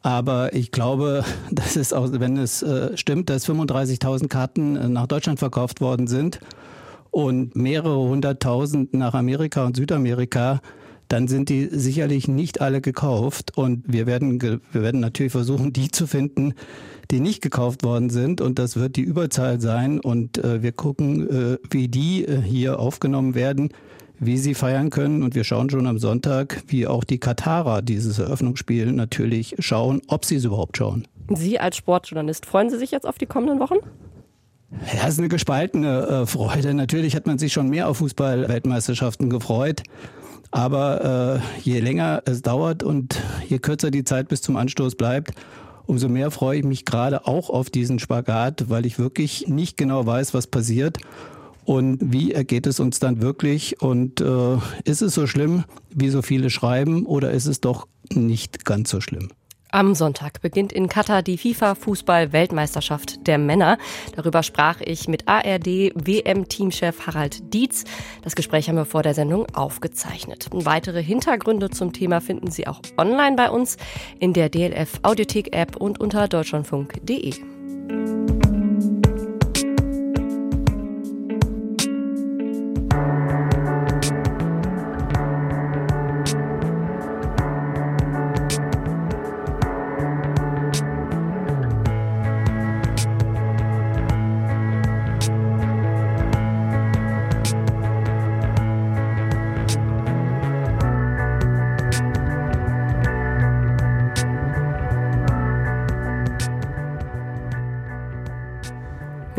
Aber 0.00 0.54
ich 0.54 0.72
glaube, 0.72 1.22
dass 1.50 1.76
es 1.76 1.92
auch, 1.92 2.08
wenn 2.12 2.38
es 2.38 2.62
äh, 2.62 2.96
stimmt, 2.96 3.28
dass 3.28 3.46
35.000 3.46 4.28
Karten 4.28 4.76
äh, 4.76 4.88
nach 4.88 5.06
Deutschland 5.06 5.38
verkauft 5.38 5.82
worden 5.82 6.06
sind 6.06 6.40
und 7.10 7.56
mehrere 7.56 7.98
hunderttausend 7.98 8.94
nach 8.94 9.14
Amerika 9.14 9.64
und 9.64 9.76
Südamerika, 9.76 10.60
dann 11.08 11.26
sind 11.26 11.48
die 11.48 11.68
sicherlich 11.70 12.28
nicht 12.28 12.60
alle 12.60 12.80
gekauft. 12.80 13.56
Und 13.56 13.84
wir 13.86 14.06
werden, 14.06 14.40
wir 14.40 14.60
werden 14.72 15.00
natürlich 15.00 15.32
versuchen, 15.32 15.72
die 15.72 15.90
zu 15.90 16.06
finden, 16.06 16.54
die 17.10 17.18
nicht 17.18 17.42
gekauft 17.42 17.82
worden 17.82 18.10
sind. 18.10 18.40
Und 18.40 18.58
das 18.60 18.76
wird 18.76 18.94
die 18.96 19.02
Überzahl 19.02 19.60
sein. 19.60 19.98
Und 19.98 20.38
äh, 20.38 20.62
wir 20.62 20.72
gucken, 20.72 21.28
äh, 21.28 21.58
wie 21.68 21.88
die 21.88 22.24
äh, 22.24 22.40
hier 22.40 22.78
aufgenommen 22.78 23.34
werden 23.34 23.70
wie 24.20 24.36
sie 24.36 24.54
feiern 24.54 24.90
können. 24.90 25.22
Und 25.22 25.34
wir 25.34 25.44
schauen 25.44 25.70
schon 25.70 25.86
am 25.86 25.98
Sonntag, 25.98 26.62
wie 26.68 26.86
auch 26.86 27.04
die 27.04 27.18
Katarer 27.18 27.82
dieses 27.82 28.18
Eröffnungsspiel 28.18 28.92
natürlich 28.92 29.56
schauen, 29.58 30.02
ob 30.06 30.24
sie 30.24 30.36
es 30.36 30.44
überhaupt 30.44 30.76
schauen. 30.76 31.08
Sie 31.30 31.58
als 31.58 31.76
Sportjournalist, 31.76 32.46
freuen 32.46 32.70
Sie 32.70 32.78
sich 32.78 32.90
jetzt 32.90 33.06
auf 33.06 33.18
die 33.18 33.26
kommenden 33.26 33.58
Wochen? 33.58 33.76
Ja, 34.70 35.06
es 35.06 35.14
ist 35.14 35.18
eine 35.18 35.28
gespaltene 35.28 36.06
äh, 36.06 36.26
Freude. 36.26 36.74
Natürlich 36.74 37.16
hat 37.16 37.26
man 37.26 37.38
sich 37.38 37.52
schon 37.52 37.68
mehr 37.68 37.88
auf 37.88 37.98
Fußball-Weltmeisterschaften 37.98 39.28
gefreut. 39.28 39.82
Aber 40.52 41.42
äh, 41.42 41.60
je 41.60 41.80
länger 41.80 42.22
es 42.24 42.42
dauert 42.42 42.82
und 42.82 43.20
je 43.48 43.58
kürzer 43.58 43.90
die 43.90 44.04
Zeit 44.04 44.28
bis 44.28 44.42
zum 44.42 44.56
Anstoß 44.56 44.96
bleibt, 44.96 45.32
umso 45.86 46.08
mehr 46.08 46.30
freue 46.30 46.58
ich 46.58 46.64
mich 46.64 46.84
gerade 46.84 47.26
auch 47.26 47.50
auf 47.50 47.70
diesen 47.70 47.98
Spagat, 47.98 48.68
weil 48.68 48.86
ich 48.86 48.98
wirklich 48.98 49.46
nicht 49.48 49.76
genau 49.76 50.06
weiß, 50.06 50.34
was 50.34 50.48
passiert 50.48 50.98
und 51.64 51.98
wie 52.00 52.32
ergeht 52.32 52.66
es 52.66 52.80
uns 52.80 52.98
dann 52.98 53.22
wirklich 53.22 53.80
und 53.80 54.20
äh, 54.20 54.56
ist 54.84 55.02
es 55.02 55.14
so 55.14 55.28
schlimm, 55.28 55.64
wie 55.94 56.08
so 56.08 56.22
viele 56.22 56.50
schreiben 56.50 57.06
oder 57.06 57.30
ist 57.30 57.46
es 57.46 57.60
doch 57.60 57.86
nicht 58.12 58.64
ganz 58.64 58.90
so 58.90 59.00
schlimm? 59.00 59.28
Am 59.72 59.94
Sonntag 59.94 60.40
beginnt 60.40 60.72
in 60.72 60.88
Katar 60.88 61.22
die 61.22 61.38
FIFA-Fußball-Weltmeisterschaft 61.38 63.26
der 63.26 63.38
Männer. 63.38 63.78
Darüber 64.16 64.42
sprach 64.42 64.80
ich 64.80 65.06
mit 65.06 65.28
ARD-WM-Teamchef 65.28 67.06
Harald 67.06 67.54
Dietz. 67.54 67.84
Das 68.22 68.34
Gespräch 68.34 68.68
haben 68.68 68.76
wir 68.76 68.84
vor 68.84 69.02
der 69.02 69.14
Sendung 69.14 69.46
aufgezeichnet. 69.54 70.48
Weitere 70.52 71.02
Hintergründe 71.02 71.70
zum 71.70 71.92
Thema 71.92 72.20
finden 72.20 72.50
Sie 72.50 72.66
auch 72.66 72.80
online 72.96 73.36
bei 73.36 73.50
uns 73.50 73.76
in 74.18 74.32
der 74.32 74.48
DLF 74.48 75.00
Audiothek-App 75.02 75.76
und 75.76 76.00
unter 76.00 76.26
deutschlandfunk.de. 76.26 77.34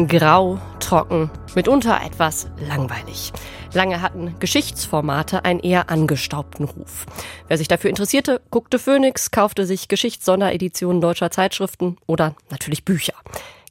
Grau, 0.08 0.60
trocken, 0.80 1.30
mitunter 1.56 2.02
etwas 2.06 2.48
langweilig. 2.68 3.34
Lange 3.74 4.02
hatten 4.02 4.36
Geschichtsformate 4.40 5.46
einen 5.46 5.60
eher 5.60 5.90
angestaubten 5.90 6.66
Ruf. 6.66 7.06
Wer 7.48 7.58
sich 7.58 7.68
dafür 7.68 7.90
interessierte, 7.90 8.42
guckte 8.52 8.80
Phoenix, 8.80 9.32
kaufte 9.32 9.66
sich 9.66 9.88
Geschichtssondereditionen 9.88 11.02
deutscher 11.02 11.32
Zeitschriften 11.32 11.98
oder 12.08 12.36
natürlich 12.50 12.86
Bücher. 12.86 13.14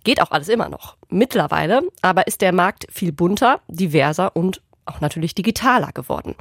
Geht 0.05 0.23
auch 0.23 0.31
alles 0.31 0.49
immer 0.49 0.69
noch. 0.69 0.97
Mittlerweile 1.09 1.83
aber 2.03 2.27
ist 2.27 2.41
der 2.41 2.53
Markt 2.53 2.87
viel 2.91 3.13
bunter, 3.13 3.61
diverser 3.69 4.35
und 4.35 4.63
auch 4.87 5.01
natürlich 5.01 5.35
digitaler 5.35 5.93
geworden. 5.93 6.35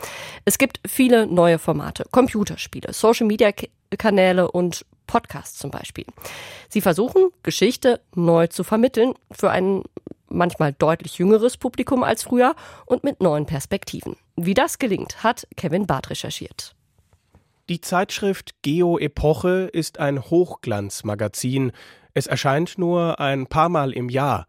Es 0.45 0.57
gibt 0.57 0.79
viele 0.87 1.27
neue 1.27 1.59
Formate, 1.59 2.05
Computerspiele, 2.11 2.93
Social-Media-Kanäle 2.93 4.51
und 4.51 4.85
Podcasts 5.09 5.57
zum 5.57 5.71
Beispiel. 5.71 6.05
Sie 6.69 6.81
versuchen, 6.81 7.31
Geschichte 7.41 7.99
neu 8.13 8.45
zu 8.45 8.63
vermitteln 8.63 9.15
für 9.31 9.49
ein 9.49 9.81
manchmal 10.27 10.71
deutlich 10.73 11.17
jüngeres 11.17 11.57
Publikum 11.57 12.03
als 12.03 12.21
früher 12.21 12.55
und 12.85 13.03
mit 13.03 13.19
neuen 13.19 13.47
Perspektiven. 13.47 14.17
Wie 14.35 14.53
das 14.53 14.77
gelingt, 14.77 15.23
hat 15.23 15.47
Kevin 15.57 15.87
Barth 15.87 16.11
recherchiert. 16.11 16.75
Die 17.69 17.81
Zeitschrift 17.81 18.61
Geo 18.61 18.99
Epoche 18.99 19.71
ist 19.73 19.99
ein 19.99 20.21
Hochglanzmagazin. 20.21 21.71
Es 22.13 22.27
erscheint 22.27 22.77
nur 22.77 23.19
ein 23.19 23.47
paar 23.47 23.69
Mal 23.69 23.91
im 23.93 24.09
Jahr. 24.09 24.45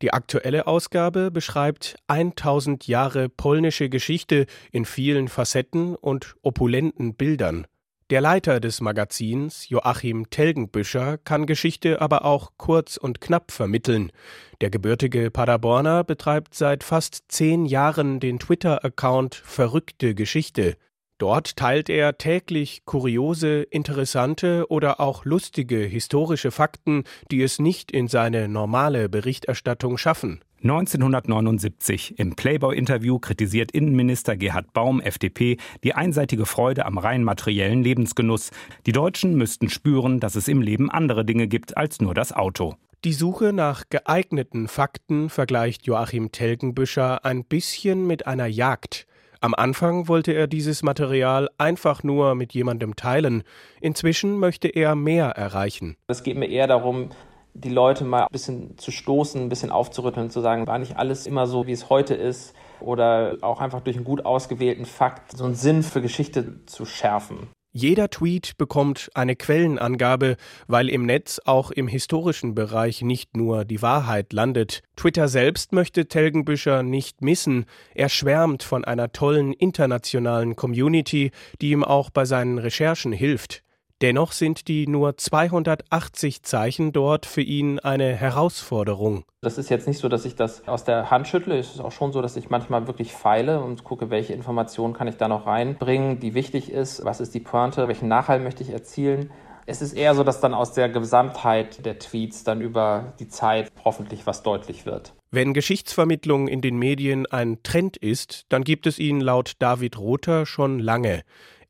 Die 0.00 0.12
aktuelle 0.12 0.68
Ausgabe 0.68 1.32
beschreibt 1.32 1.96
1000 2.06 2.86
Jahre 2.86 3.28
polnische 3.28 3.88
Geschichte 3.88 4.46
in 4.70 4.84
vielen 4.84 5.26
Facetten 5.26 5.96
und 5.96 6.36
opulenten 6.42 7.14
Bildern. 7.14 7.66
Der 8.10 8.20
Leiter 8.20 8.60
des 8.60 8.82
Magazins, 8.82 9.70
Joachim 9.70 10.28
Telgenbüscher, 10.28 11.16
kann 11.16 11.46
Geschichte 11.46 12.02
aber 12.02 12.26
auch 12.26 12.52
kurz 12.58 12.98
und 12.98 13.22
knapp 13.22 13.50
vermitteln. 13.50 14.12
Der 14.60 14.68
gebürtige 14.68 15.30
Paderborner 15.30 16.04
betreibt 16.04 16.54
seit 16.54 16.84
fast 16.84 17.24
zehn 17.28 17.64
Jahren 17.64 18.20
den 18.20 18.38
Twitter-Account 18.38 19.34
Verrückte 19.36 20.14
Geschichte. 20.14 20.76
Dort 21.16 21.56
teilt 21.56 21.88
er 21.88 22.18
täglich 22.18 22.84
kuriose, 22.84 23.62
interessante 23.62 24.66
oder 24.68 25.00
auch 25.00 25.24
lustige 25.24 25.78
historische 25.78 26.50
Fakten, 26.50 27.04
die 27.30 27.40
es 27.40 27.58
nicht 27.58 27.90
in 27.90 28.08
seine 28.08 28.48
normale 28.48 29.08
Berichterstattung 29.08 29.96
schaffen. 29.96 30.44
1979 30.64 32.18
im 32.18 32.36
Playboy-Interview 32.36 33.18
kritisiert 33.18 33.70
Innenminister 33.72 34.34
Gerhard 34.34 34.72
Baum, 34.72 34.98
FDP, 34.98 35.58
die 35.84 35.94
einseitige 35.94 36.46
Freude 36.46 36.86
am 36.86 36.96
rein 36.96 37.22
materiellen 37.22 37.82
Lebensgenuss. 37.82 38.50
Die 38.86 38.92
Deutschen 38.92 39.34
müssten 39.34 39.68
spüren, 39.68 40.20
dass 40.20 40.36
es 40.36 40.48
im 40.48 40.62
Leben 40.62 40.90
andere 40.90 41.26
Dinge 41.26 41.48
gibt 41.48 41.76
als 41.76 42.00
nur 42.00 42.14
das 42.14 42.32
Auto. 42.32 42.76
Die 43.04 43.12
Suche 43.12 43.52
nach 43.52 43.84
geeigneten 43.90 44.66
Fakten 44.66 45.28
vergleicht 45.28 45.84
Joachim 45.84 46.32
Telgenbüscher 46.32 47.26
ein 47.26 47.44
bisschen 47.44 48.06
mit 48.06 48.26
einer 48.26 48.46
Jagd. 48.46 49.06
Am 49.42 49.52
Anfang 49.52 50.08
wollte 50.08 50.32
er 50.32 50.46
dieses 50.46 50.82
Material 50.82 51.50
einfach 51.58 52.02
nur 52.02 52.34
mit 52.34 52.54
jemandem 52.54 52.96
teilen. 52.96 53.42
Inzwischen 53.82 54.38
möchte 54.38 54.68
er 54.68 54.94
mehr 54.94 55.26
erreichen. 55.26 55.98
Es 56.06 56.22
geht 56.22 56.38
mir 56.38 56.48
eher 56.48 56.68
darum, 56.68 57.10
die 57.54 57.70
Leute 57.70 58.04
mal 58.04 58.22
ein 58.22 58.32
bisschen 58.32 58.76
zu 58.78 58.90
stoßen, 58.90 59.40
ein 59.40 59.48
bisschen 59.48 59.70
aufzurütteln, 59.70 60.30
zu 60.30 60.40
sagen, 60.40 60.66
war 60.66 60.78
nicht 60.78 60.96
alles 60.96 61.26
immer 61.26 61.46
so, 61.46 61.66
wie 61.66 61.72
es 61.72 61.88
heute 61.88 62.14
ist. 62.14 62.54
Oder 62.80 63.38
auch 63.40 63.60
einfach 63.60 63.80
durch 63.80 63.96
einen 63.96 64.04
gut 64.04 64.26
ausgewählten 64.26 64.84
Fakt 64.84 65.36
so 65.36 65.44
einen 65.44 65.54
Sinn 65.54 65.82
für 65.82 66.02
Geschichte 66.02 66.64
zu 66.66 66.84
schärfen. 66.84 67.48
Jeder 67.76 68.08
Tweet 68.08 68.56
bekommt 68.56 69.10
eine 69.14 69.34
Quellenangabe, 69.34 70.36
weil 70.68 70.88
im 70.88 71.06
Netz 71.06 71.40
auch 71.44 71.72
im 71.72 71.88
historischen 71.88 72.54
Bereich 72.54 73.02
nicht 73.02 73.36
nur 73.36 73.64
die 73.64 73.82
Wahrheit 73.82 74.32
landet. 74.32 74.82
Twitter 74.94 75.26
selbst 75.26 75.72
möchte 75.72 76.06
Telgenbüscher 76.06 76.84
nicht 76.84 77.20
missen. 77.20 77.64
Er 77.92 78.08
schwärmt 78.08 78.62
von 78.62 78.84
einer 78.84 79.10
tollen 79.10 79.52
internationalen 79.52 80.54
Community, 80.54 81.32
die 81.60 81.70
ihm 81.70 81.82
auch 81.82 82.10
bei 82.10 82.24
seinen 82.24 82.58
Recherchen 82.58 83.12
hilft. 83.12 83.64
Dennoch 84.02 84.32
sind 84.32 84.66
die 84.68 84.86
nur 84.86 85.16
280 85.16 86.42
Zeichen 86.42 86.92
dort 86.92 87.26
für 87.26 87.42
ihn 87.42 87.78
eine 87.78 88.14
Herausforderung. 88.14 89.24
Das 89.40 89.56
ist 89.56 89.70
jetzt 89.70 89.86
nicht 89.86 89.98
so, 89.98 90.08
dass 90.08 90.24
ich 90.24 90.34
das 90.34 90.66
aus 90.66 90.84
der 90.84 91.10
Hand 91.10 91.28
schüttle. 91.28 91.58
Es 91.58 91.70
ist 91.70 91.80
auch 91.80 91.92
schon 91.92 92.12
so, 92.12 92.20
dass 92.20 92.36
ich 92.36 92.50
manchmal 92.50 92.86
wirklich 92.86 93.12
feile 93.12 93.60
und 93.60 93.84
gucke, 93.84 94.10
welche 94.10 94.32
Informationen 94.32 94.94
kann 94.94 95.06
ich 95.06 95.16
da 95.16 95.28
noch 95.28 95.46
reinbringen, 95.46 96.18
die 96.18 96.34
wichtig 96.34 96.70
ist. 96.72 97.04
Was 97.04 97.20
ist 97.20 97.34
die 97.34 97.40
Pointe? 97.40 97.86
Welchen 97.86 98.08
Nachhall 98.08 98.40
möchte 98.40 98.62
ich 98.62 98.70
erzielen? 98.70 99.30
Es 99.66 99.80
ist 99.80 99.94
eher 99.94 100.14
so, 100.14 100.24
dass 100.24 100.40
dann 100.40 100.52
aus 100.52 100.72
der 100.72 100.90
Gesamtheit 100.90 101.86
der 101.86 101.98
Tweets 101.98 102.44
dann 102.44 102.60
über 102.60 103.14
die 103.18 103.28
Zeit 103.28 103.72
hoffentlich 103.84 104.26
was 104.26 104.42
deutlich 104.42 104.84
wird. 104.84 105.14
Wenn 105.30 105.54
Geschichtsvermittlung 105.54 106.48
in 106.48 106.60
den 106.60 106.76
Medien 106.76 107.26
ein 107.26 107.62
Trend 107.62 107.96
ist, 107.96 108.44
dann 108.50 108.62
gibt 108.62 108.86
es 108.86 108.98
ihn 108.98 109.20
laut 109.20 109.52
David 109.60 109.98
Rother 109.98 110.44
schon 110.44 110.78
lange. 110.78 111.22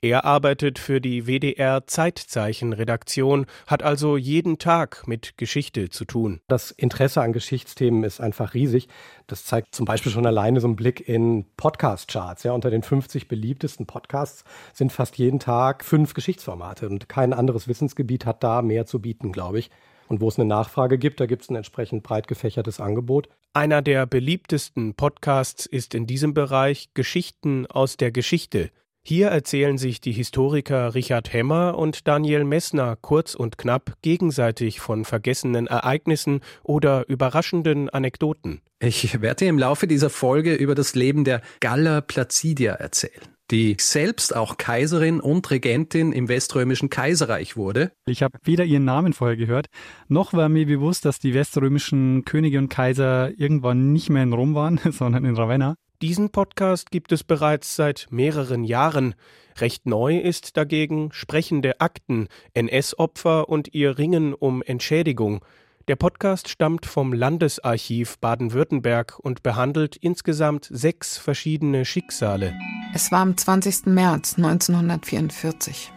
Er 0.04 0.26
arbeitet 0.26 0.78
für 0.78 1.00
die 1.00 1.26
WDR 1.26 1.86
Zeitzeichen-Redaktion, 1.86 3.46
hat 3.66 3.82
also 3.82 4.18
jeden 4.18 4.58
Tag 4.58 5.08
mit 5.08 5.38
Geschichte 5.38 5.88
zu 5.88 6.04
tun. 6.04 6.42
Das 6.46 6.70
Interesse 6.70 7.22
an 7.22 7.32
Geschichtsthemen 7.32 8.04
ist 8.04 8.20
einfach 8.20 8.52
riesig. 8.52 8.88
Das 9.26 9.46
zeigt 9.46 9.74
zum 9.74 9.86
Beispiel 9.86 10.12
schon 10.12 10.26
alleine 10.26 10.60
so 10.60 10.68
ein 10.68 10.76
Blick 10.76 11.08
in 11.08 11.46
Podcast-Charts. 11.56 12.42
Ja, 12.42 12.52
unter 12.52 12.68
den 12.68 12.82
50 12.82 13.28
beliebtesten 13.28 13.86
Podcasts 13.86 14.44
sind 14.74 14.92
fast 14.92 15.16
jeden 15.16 15.40
Tag 15.40 15.82
fünf 15.82 16.12
Geschichtsformate 16.12 16.86
und 16.86 17.08
kein 17.08 17.32
anderes 17.32 17.66
Wissensgebiet 17.66 18.26
hat 18.26 18.44
da 18.44 18.60
mehr 18.60 18.84
zu 18.84 19.00
bieten, 19.00 19.32
glaube 19.32 19.58
ich. 19.58 19.70
Und 20.08 20.20
wo 20.20 20.28
es 20.28 20.38
eine 20.38 20.46
Nachfrage 20.46 20.98
gibt, 20.98 21.18
da 21.18 21.24
gibt 21.24 21.44
es 21.44 21.48
ein 21.48 21.56
entsprechend 21.56 22.02
breit 22.02 22.28
gefächertes 22.28 22.78
Angebot. 22.78 23.30
Einer 23.54 23.80
der 23.80 24.04
beliebtesten 24.04 24.92
Podcasts 24.92 25.64
ist 25.64 25.94
in 25.94 26.06
diesem 26.06 26.34
Bereich 26.34 26.90
Geschichten 26.92 27.66
aus 27.68 27.96
der 27.96 28.12
Geschichte. 28.12 28.70
Hier 29.06 29.28
erzählen 29.28 29.76
sich 29.76 30.00
die 30.00 30.12
Historiker 30.12 30.94
Richard 30.94 31.30
Hemmer 31.30 31.76
und 31.76 32.08
Daniel 32.08 32.44
Messner 32.44 32.96
kurz 32.98 33.34
und 33.34 33.58
knapp 33.58 33.92
gegenseitig 34.00 34.80
von 34.80 35.04
vergessenen 35.04 35.66
Ereignissen 35.66 36.40
oder 36.62 37.06
überraschenden 37.06 37.90
Anekdoten. 37.90 38.62
Ich 38.80 39.20
werde 39.20 39.44
im 39.44 39.58
Laufe 39.58 39.86
dieser 39.86 40.08
Folge 40.08 40.54
über 40.54 40.74
das 40.74 40.94
Leben 40.94 41.24
der 41.24 41.42
Galla 41.60 42.00
Placidia 42.00 42.72
erzählen 42.72 43.34
die 43.50 43.76
selbst 43.78 44.34
auch 44.34 44.56
Kaiserin 44.56 45.20
und 45.20 45.50
Regentin 45.50 46.12
im 46.12 46.28
Weströmischen 46.28 46.88
Kaiserreich 46.88 47.56
wurde. 47.56 47.92
Ich 48.06 48.22
habe 48.22 48.38
weder 48.42 48.64
ihren 48.64 48.84
Namen 48.84 49.12
vorher 49.12 49.36
gehört, 49.36 49.66
noch 50.08 50.32
war 50.32 50.48
mir 50.48 50.66
bewusst, 50.66 51.04
dass 51.04 51.18
die 51.18 51.34
weströmischen 51.34 52.24
Könige 52.24 52.58
und 52.58 52.68
Kaiser 52.68 53.30
irgendwann 53.38 53.92
nicht 53.92 54.08
mehr 54.08 54.22
in 54.22 54.32
Rom 54.32 54.54
waren, 54.54 54.80
sondern 54.90 55.24
in 55.24 55.36
Ravenna. 55.36 55.76
Diesen 56.04 56.28
Podcast 56.28 56.90
gibt 56.90 57.12
es 57.12 57.24
bereits 57.24 57.76
seit 57.76 58.08
mehreren 58.10 58.62
Jahren. 58.62 59.14
Recht 59.56 59.86
neu 59.86 60.18
ist 60.18 60.58
dagegen 60.58 61.08
sprechende 61.12 61.80
Akten, 61.80 62.28
NS-Opfer 62.52 63.48
und 63.48 63.72
ihr 63.72 63.96
Ringen 63.96 64.34
um 64.34 64.60
Entschädigung. 64.60 65.42
Der 65.88 65.96
Podcast 65.96 66.50
stammt 66.50 66.84
vom 66.84 67.14
Landesarchiv 67.14 68.18
Baden-Württemberg 68.18 69.18
und 69.18 69.42
behandelt 69.42 69.96
insgesamt 69.96 70.68
sechs 70.70 71.16
verschiedene 71.16 71.86
Schicksale. 71.86 72.52
Es 72.92 73.10
war 73.10 73.20
am 73.20 73.34
20. 73.38 73.86
März 73.86 74.34
1944. 74.36 75.90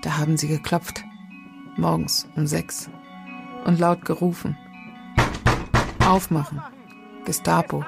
Da 0.00 0.16
haben 0.16 0.38
sie 0.38 0.48
geklopft. 0.48 1.04
Morgens 1.76 2.26
um 2.34 2.46
sechs. 2.46 2.88
Und 3.66 3.78
laut 3.78 4.06
gerufen. 4.06 4.56
Aufmachen. 6.02 6.62
Gestapo. 7.26 7.84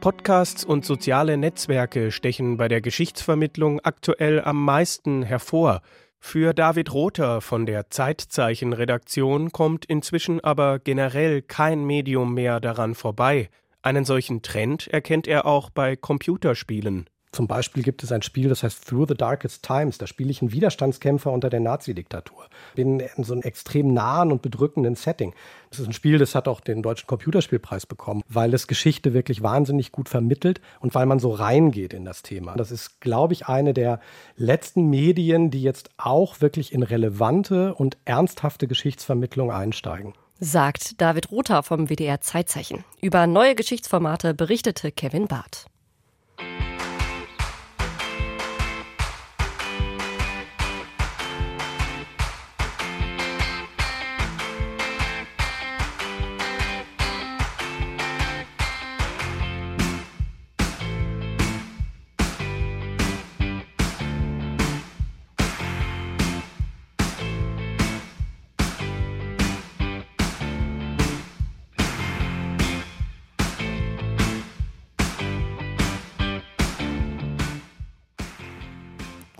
Podcasts 0.00 0.64
und 0.64 0.84
soziale 0.84 1.36
Netzwerke 1.36 2.12
stechen 2.12 2.56
bei 2.56 2.68
der 2.68 2.80
Geschichtsvermittlung 2.80 3.80
aktuell 3.80 4.40
am 4.40 4.64
meisten 4.64 5.24
hervor. 5.24 5.82
Für 6.20 6.54
David 6.54 6.94
Rother 6.94 7.40
von 7.40 7.66
der 7.66 7.90
Zeitzeichen-Redaktion 7.90 9.50
kommt 9.50 9.86
inzwischen 9.86 10.38
aber 10.40 10.78
generell 10.78 11.42
kein 11.42 11.84
Medium 11.84 12.32
mehr 12.32 12.60
daran 12.60 12.94
vorbei. 12.94 13.50
Einen 13.82 14.04
solchen 14.04 14.42
Trend 14.42 14.86
erkennt 14.86 15.26
er 15.26 15.46
auch 15.46 15.68
bei 15.68 15.96
Computerspielen. 15.96 17.10
Zum 17.38 17.46
Beispiel 17.46 17.84
gibt 17.84 18.02
es 18.02 18.10
ein 18.10 18.22
Spiel, 18.22 18.48
das 18.48 18.64
heißt 18.64 18.84
Through 18.84 19.06
the 19.10 19.14
Darkest 19.14 19.62
Times. 19.62 19.96
Da 19.96 20.08
spiele 20.08 20.32
ich 20.32 20.42
einen 20.42 20.50
Widerstandskämpfer 20.50 21.30
unter 21.30 21.50
der 21.50 21.60
Nazi-Diktatur. 21.60 22.48
Bin 22.74 22.98
in 22.98 23.22
so 23.22 23.32
einem 23.32 23.42
extrem 23.42 23.94
nahen 23.94 24.32
und 24.32 24.42
bedrückenden 24.42 24.96
Setting. 24.96 25.32
Das 25.70 25.78
ist 25.78 25.86
ein 25.86 25.92
Spiel, 25.92 26.18
das 26.18 26.34
hat 26.34 26.48
auch 26.48 26.58
den 26.58 26.82
Deutschen 26.82 27.06
Computerspielpreis 27.06 27.86
bekommen, 27.86 28.24
weil 28.28 28.52
es 28.54 28.66
Geschichte 28.66 29.14
wirklich 29.14 29.40
wahnsinnig 29.40 29.92
gut 29.92 30.08
vermittelt 30.08 30.60
und 30.80 30.96
weil 30.96 31.06
man 31.06 31.20
so 31.20 31.30
reingeht 31.30 31.94
in 31.94 32.04
das 32.04 32.22
Thema. 32.22 32.56
Das 32.56 32.72
ist, 32.72 33.00
glaube 33.00 33.34
ich, 33.34 33.46
eine 33.46 33.72
der 33.72 34.00
letzten 34.34 34.90
Medien, 34.90 35.52
die 35.52 35.62
jetzt 35.62 35.90
auch 35.96 36.40
wirklich 36.40 36.72
in 36.72 36.82
relevante 36.82 37.72
und 37.72 37.98
ernsthafte 38.04 38.66
Geschichtsvermittlung 38.66 39.52
einsteigen 39.52 40.14
sagt 40.40 41.00
David 41.00 41.30
Rother 41.32 41.64
vom 41.64 41.88
WDR 41.88 42.20
Zeitzeichen. 42.20 42.84
Über 43.00 43.28
neue 43.28 43.56
Geschichtsformate 43.56 44.34
berichtete 44.34 44.92
Kevin 44.92 45.26
Barth. 45.26 45.66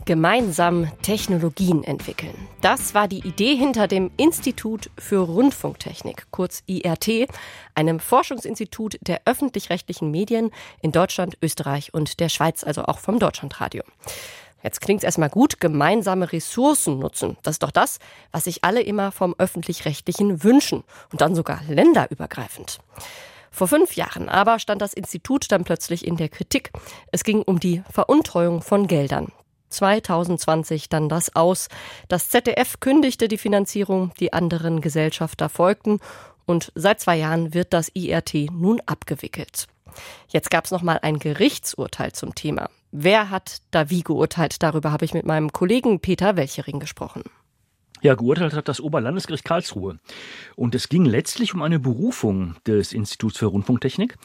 Gemeinsam 0.08 0.90
Technologien 1.02 1.84
entwickeln. 1.84 2.34
Das 2.62 2.94
war 2.94 3.08
die 3.08 3.18
Idee 3.28 3.54
hinter 3.54 3.86
dem 3.86 4.10
Institut 4.16 4.88
für 4.96 5.18
Rundfunktechnik, 5.18 6.28
kurz 6.30 6.62
IRT, 6.64 7.28
einem 7.74 8.00
Forschungsinstitut 8.00 8.96
der 9.02 9.20
öffentlich-rechtlichen 9.26 10.10
Medien 10.10 10.50
in 10.80 10.92
Deutschland, 10.92 11.36
Österreich 11.42 11.92
und 11.92 12.20
der 12.20 12.30
Schweiz, 12.30 12.64
also 12.64 12.84
auch 12.84 13.00
vom 13.00 13.18
Deutschlandradio. 13.18 13.82
Jetzt 14.62 14.80
klingt 14.80 15.00
es 15.00 15.04
erstmal 15.04 15.28
gut, 15.28 15.60
gemeinsame 15.60 16.32
Ressourcen 16.32 16.98
nutzen. 16.98 17.36
Das 17.42 17.56
ist 17.56 17.62
doch 17.62 17.70
das, 17.70 17.98
was 18.32 18.44
sich 18.44 18.64
alle 18.64 18.80
immer 18.80 19.12
vom 19.12 19.34
öffentlich-rechtlichen 19.36 20.42
wünschen 20.42 20.84
und 21.12 21.20
dann 21.20 21.34
sogar 21.34 21.60
länderübergreifend. 21.68 22.78
Vor 23.50 23.68
fünf 23.68 23.94
Jahren 23.94 24.30
aber 24.30 24.58
stand 24.58 24.80
das 24.80 24.94
Institut 24.94 25.52
dann 25.52 25.64
plötzlich 25.64 26.06
in 26.06 26.16
der 26.16 26.30
Kritik. 26.30 26.70
Es 27.12 27.24
ging 27.24 27.42
um 27.42 27.60
die 27.60 27.82
Veruntreuung 27.90 28.62
von 28.62 28.86
Geldern. 28.86 29.32
2020 29.68 30.88
dann 30.88 31.08
das 31.08 31.34
aus. 31.34 31.68
Das 32.08 32.28
ZDF 32.28 32.80
kündigte 32.80 33.28
die 33.28 33.38
Finanzierung, 33.38 34.12
die 34.20 34.32
anderen 34.32 34.80
Gesellschafter 34.80 35.48
folgten 35.48 36.00
und 36.46 36.72
seit 36.74 37.00
zwei 37.00 37.16
Jahren 37.16 37.54
wird 37.54 37.72
das 37.72 37.90
IRT 37.94 38.50
nun 38.52 38.80
abgewickelt. 38.86 39.66
Jetzt 40.28 40.50
gab 40.50 40.64
es 40.64 40.70
noch 40.70 40.82
mal 40.82 40.98
ein 41.02 41.18
Gerichtsurteil 41.18 42.12
zum 42.12 42.34
Thema. 42.34 42.70
Wer 42.90 43.30
hat 43.30 43.58
da 43.70 43.90
wie 43.90 44.02
geurteilt? 44.02 44.62
Darüber 44.62 44.92
habe 44.92 45.04
ich 45.04 45.12
mit 45.12 45.26
meinem 45.26 45.52
Kollegen 45.52 46.00
Peter 46.00 46.36
Welchering 46.36 46.80
gesprochen. 46.80 47.24
Ja, 48.00 48.14
geurteilt 48.14 48.52
hat 48.52 48.68
das 48.68 48.80
Oberlandesgericht 48.80 49.44
Karlsruhe. 49.44 49.98
Und 50.54 50.76
es 50.76 50.88
ging 50.88 51.04
letztlich 51.04 51.52
um 51.52 51.62
eine 51.62 51.80
Berufung 51.80 52.54
des 52.64 52.92
Instituts 52.92 53.38
für 53.38 53.46
Rundfunktechnik. 53.46 54.16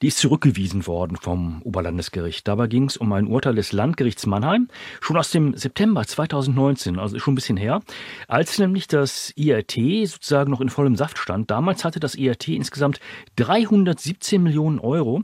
Die 0.00 0.06
ist 0.08 0.18
zurückgewiesen 0.18 0.86
worden 0.86 1.18
vom 1.18 1.60
Oberlandesgericht. 1.62 2.48
Dabei 2.48 2.68
ging 2.68 2.84
es 2.84 2.96
um 2.96 3.12
ein 3.12 3.26
Urteil 3.26 3.54
des 3.54 3.72
Landgerichts 3.72 4.24
Mannheim, 4.24 4.68
schon 5.02 5.18
aus 5.18 5.30
dem 5.30 5.54
September 5.54 6.06
2019, 6.06 6.98
also 6.98 7.18
schon 7.18 7.32
ein 7.32 7.34
bisschen 7.34 7.58
her, 7.58 7.80
als 8.28 8.58
nämlich 8.58 8.88
das 8.88 9.30
IRT 9.36 10.08
sozusagen 10.08 10.50
noch 10.50 10.62
in 10.62 10.70
vollem 10.70 10.96
Saft 10.96 11.18
stand. 11.18 11.50
Damals 11.50 11.84
hatte 11.84 12.00
das 12.00 12.14
IRT 12.14 12.48
insgesamt 12.48 12.98
317 13.36 14.42
Millionen 14.42 14.78
Euro 14.78 15.22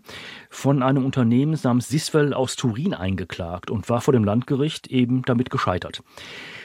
von 0.51 0.83
einem 0.83 1.07
Unternehmen 1.07 1.59
namens 1.63 1.89
Siswell 1.89 2.35
aus 2.35 2.57
Turin 2.57 2.93
eingeklagt 2.93 3.71
und 3.71 3.89
war 3.89 4.03
vor 4.03 4.13
dem 4.13 4.25
Landgericht 4.25 4.89
eben 4.89 5.23
damit 5.23 5.49
gescheitert. 5.49 6.03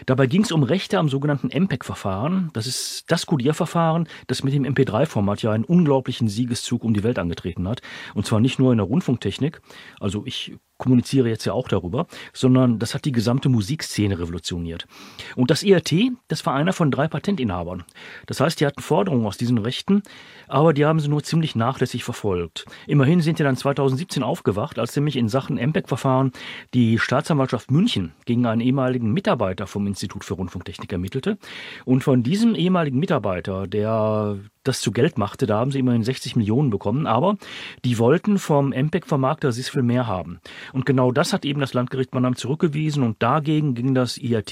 Dabei 0.06 0.28
ging 0.28 0.44
es 0.44 0.52
um 0.52 0.64
Rechte 0.64 0.98
am 1.00 1.08
sogenannten 1.08 1.29
MPEG-Verfahren. 1.36 2.50
Das 2.54 2.68
ist 2.68 3.06
das 3.08 3.26
Codierverfahren, 3.26 4.08
das 4.28 4.44
mit 4.44 4.54
dem 4.54 4.66
MP3-Format 4.66 5.42
ja 5.42 5.52
einen 5.52 5.66
unglaublichen 5.66 6.28
Siegeszug 6.28 6.84
um 6.84 6.94
die 6.94 7.04
Welt 7.04 7.20
angetreten 7.20 7.68
hat. 7.68 7.82
Und 8.14 8.26
zwar 8.26 8.40
nicht 8.40 8.60
nur 8.60 8.72
in 8.72 8.78
der 8.78 8.88
Rundfunktechnik. 8.88 9.62
Also 10.00 10.26
ich 10.26 10.58
kommuniziere 10.80 11.30
jetzt 11.30 11.46
ja 11.46 11.54
auch 11.54 11.68
darüber, 11.68 12.08
sondern 12.34 12.80
das 12.80 12.96
hat 12.96 13.06
die 13.06 13.12
gesamte 13.12 13.50
Musikszene 13.50 14.18
revolutioniert. 14.18 14.88
Und 15.36 15.52
das 15.52 15.62
IRT, 15.62 15.94
das 16.28 16.44
war 16.46 16.56
einer 16.56 16.74
von 16.74 16.90
drei 16.90 17.08
Patentinhabern. 17.08 17.84
Das 18.26 18.40
heißt, 18.40 18.60
die 18.60 18.66
hatten 18.66 18.82
Forderungen 18.82 19.28
aus 19.28 19.38
diesen 19.38 19.60
Rechten, 19.60 20.02
aber 20.48 20.74
die 20.74 20.86
haben 20.86 21.00
sie 21.00 21.10
nur 21.10 21.22
ziemlich 21.22 21.56
nachlässig 21.56 22.04
verfolgt. 22.04 22.66
Immerhin 22.88 23.22
sind 23.22 23.38
die 23.38 23.44
dann 23.44 23.58
2017 23.58 24.24
aufgewacht, 24.24 24.80
als 24.80 24.96
nämlich 24.96 25.18
in 25.18 25.30
Sachen 25.30 25.58
MPEG-Verfahren 25.58 26.32
die 26.74 26.98
Staatsanwaltschaft 26.98 27.70
München 27.70 28.14
gegen 28.26 28.46
einen 28.46 28.62
ehemaligen 28.62 29.12
Mitarbeiter 29.12 29.68
vom 29.68 29.86
Institut 29.86 30.24
für 30.24 30.36
Rundfunktechnik 30.36 30.92
ermittelte. 30.92 31.38
Und 31.86 32.04
von 32.04 32.24
diesem 32.24 32.56
ehemaligen 32.56 33.00
Mitarbeiter, 33.00 33.68
der 33.68 34.40
das 34.64 34.82
zu 34.82 34.92
Geld 34.92 35.18
machte, 35.18 35.48
da 35.48 35.58
haben 35.58 35.72
sie 35.72 35.80
immerhin 35.80 36.04
60 36.04 36.36
Millionen 36.36 36.70
bekommen, 36.70 37.08
aber 37.08 37.38
die 37.86 37.98
wollten 37.98 38.38
vom 38.38 38.70
MPEG-Vermarkter 38.72 39.52
Sisfil 39.52 39.84
mehr 39.84 40.08
haben. 40.08 40.40
Und 40.74 40.86
genau 40.86 41.12
das 41.12 41.34
hat 41.34 41.46
eben 41.46 41.60
das 41.60 41.74
Landgericht 41.74 42.14
Mannheim 42.14 42.36
zurückgewiesen 42.36 43.04
und 43.04 43.22
dagegen 43.22 43.74
ging 43.74 43.94
das 43.94 44.18
IAT 44.18 44.52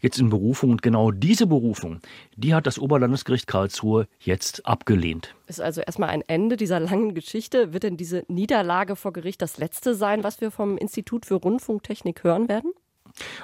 jetzt 0.00 0.18
in 0.18 0.30
Berufung. 0.30 0.70
Und 0.70 0.82
genau 0.82 1.10
diese 1.10 1.46
Berufung, 1.46 2.00
die 2.36 2.54
hat 2.54 2.66
das 2.66 2.78
Oberlandesgericht 2.78 3.46
Karlsruhe 3.46 4.06
jetzt 4.20 4.66
abgelehnt. 4.66 5.34
Ist 5.46 5.60
also 5.60 5.80
erstmal 5.80 6.10
ein 6.10 6.22
Ende 6.26 6.56
dieser 6.56 6.80
langen 6.80 7.14
Geschichte. 7.14 7.72
Wird 7.72 7.82
denn 7.82 7.96
diese 7.96 8.24
Niederlage 8.28 8.96
vor 8.96 9.12
Gericht 9.12 9.42
das 9.42 9.58
letzte 9.58 9.94
sein, 9.94 10.24
was 10.24 10.40
wir 10.40 10.50
vom 10.50 10.78
Institut 10.78 11.26
für 11.26 11.34
Rundfunktechnik 11.34 12.24
hören 12.24 12.48
werden? 12.48 12.72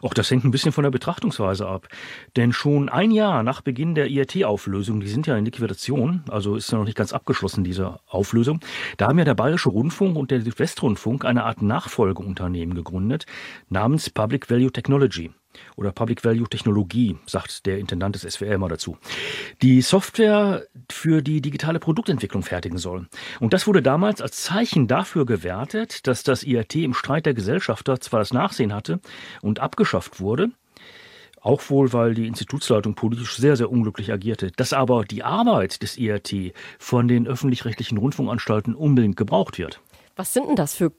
Auch 0.02 0.14
das 0.14 0.30
hängt 0.30 0.44
ein 0.44 0.50
bisschen 0.50 0.72
von 0.72 0.84
der 0.84 0.90
Betrachtungsweise 0.90 1.66
ab. 1.66 1.88
Denn 2.36 2.52
schon 2.52 2.88
ein 2.88 3.10
Jahr 3.10 3.42
nach 3.42 3.60
Beginn 3.60 3.94
der 3.94 4.08
IRT-Auflösung, 4.08 5.00
die 5.00 5.08
sind 5.08 5.26
ja 5.26 5.36
in 5.36 5.44
Liquidation, 5.44 6.24
also 6.28 6.56
ist 6.56 6.70
ja 6.72 6.78
noch 6.78 6.84
nicht 6.84 6.96
ganz 6.96 7.12
abgeschlossen, 7.12 7.64
diese 7.64 8.00
Auflösung, 8.08 8.60
da 8.96 9.08
haben 9.08 9.18
ja 9.18 9.24
der 9.24 9.34
Bayerische 9.34 9.70
Rundfunk 9.70 10.16
und 10.16 10.30
der 10.30 10.42
Südwestrundfunk 10.42 11.24
eine 11.24 11.44
Art 11.44 11.62
Nachfolgeunternehmen 11.62 12.74
gegründet, 12.74 13.26
namens 13.68 14.10
Public 14.10 14.50
Value 14.50 14.72
Technology. 14.72 15.30
Oder 15.76 15.92
Public 15.92 16.24
Value 16.24 16.48
Technologie, 16.48 17.16
sagt 17.26 17.66
der 17.66 17.78
Intendant 17.78 18.14
des 18.14 18.22
SWR 18.22 18.54
immer 18.54 18.68
dazu, 18.68 18.96
die 19.62 19.82
Software 19.82 20.66
für 20.90 21.22
die 21.22 21.40
digitale 21.40 21.78
Produktentwicklung 21.78 22.42
fertigen 22.42 22.78
soll. 22.78 23.08
Und 23.40 23.52
das 23.52 23.66
wurde 23.66 23.82
damals 23.82 24.20
als 24.20 24.42
Zeichen 24.42 24.86
dafür 24.86 25.26
gewertet, 25.26 26.06
dass 26.06 26.22
das 26.22 26.42
IRT 26.42 26.76
im 26.76 26.94
Streit 26.94 27.26
der 27.26 27.34
Gesellschafter 27.34 28.00
zwar 28.00 28.20
das 28.20 28.32
Nachsehen 28.32 28.74
hatte 28.74 29.00
und 29.42 29.60
abgeschafft 29.60 30.20
wurde, 30.20 30.50
auch 31.40 31.70
wohl, 31.70 31.92
weil 31.92 32.14
die 32.14 32.26
Institutsleitung 32.26 32.94
politisch 32.94 33.36
sehr, 33.36 33.56
sehr 33.56 33.70
unglücklich 33.70 34.12
agierte, 34.12 34.50
dass 34.52 34.72
aber 34.72 35.04
die 35.04 35.22
Arbeit 35.22 35.82
des 35.82 35.96
IRT 35.96 36.52
von 36.78 37.08
den 37.08 37.26
öffentlich-rechtlichen 37.26 37.98
Rundfunkanstalten 37.98 38.74
unbedingt 38.74 39.16
gebraucht 39.16 39.58
wird. 39.58 39.80
Was 40.16 40.34
sind 40.34 40.48
denn 40.48 40.56
das 40.56 40.74
für 40.74 40.92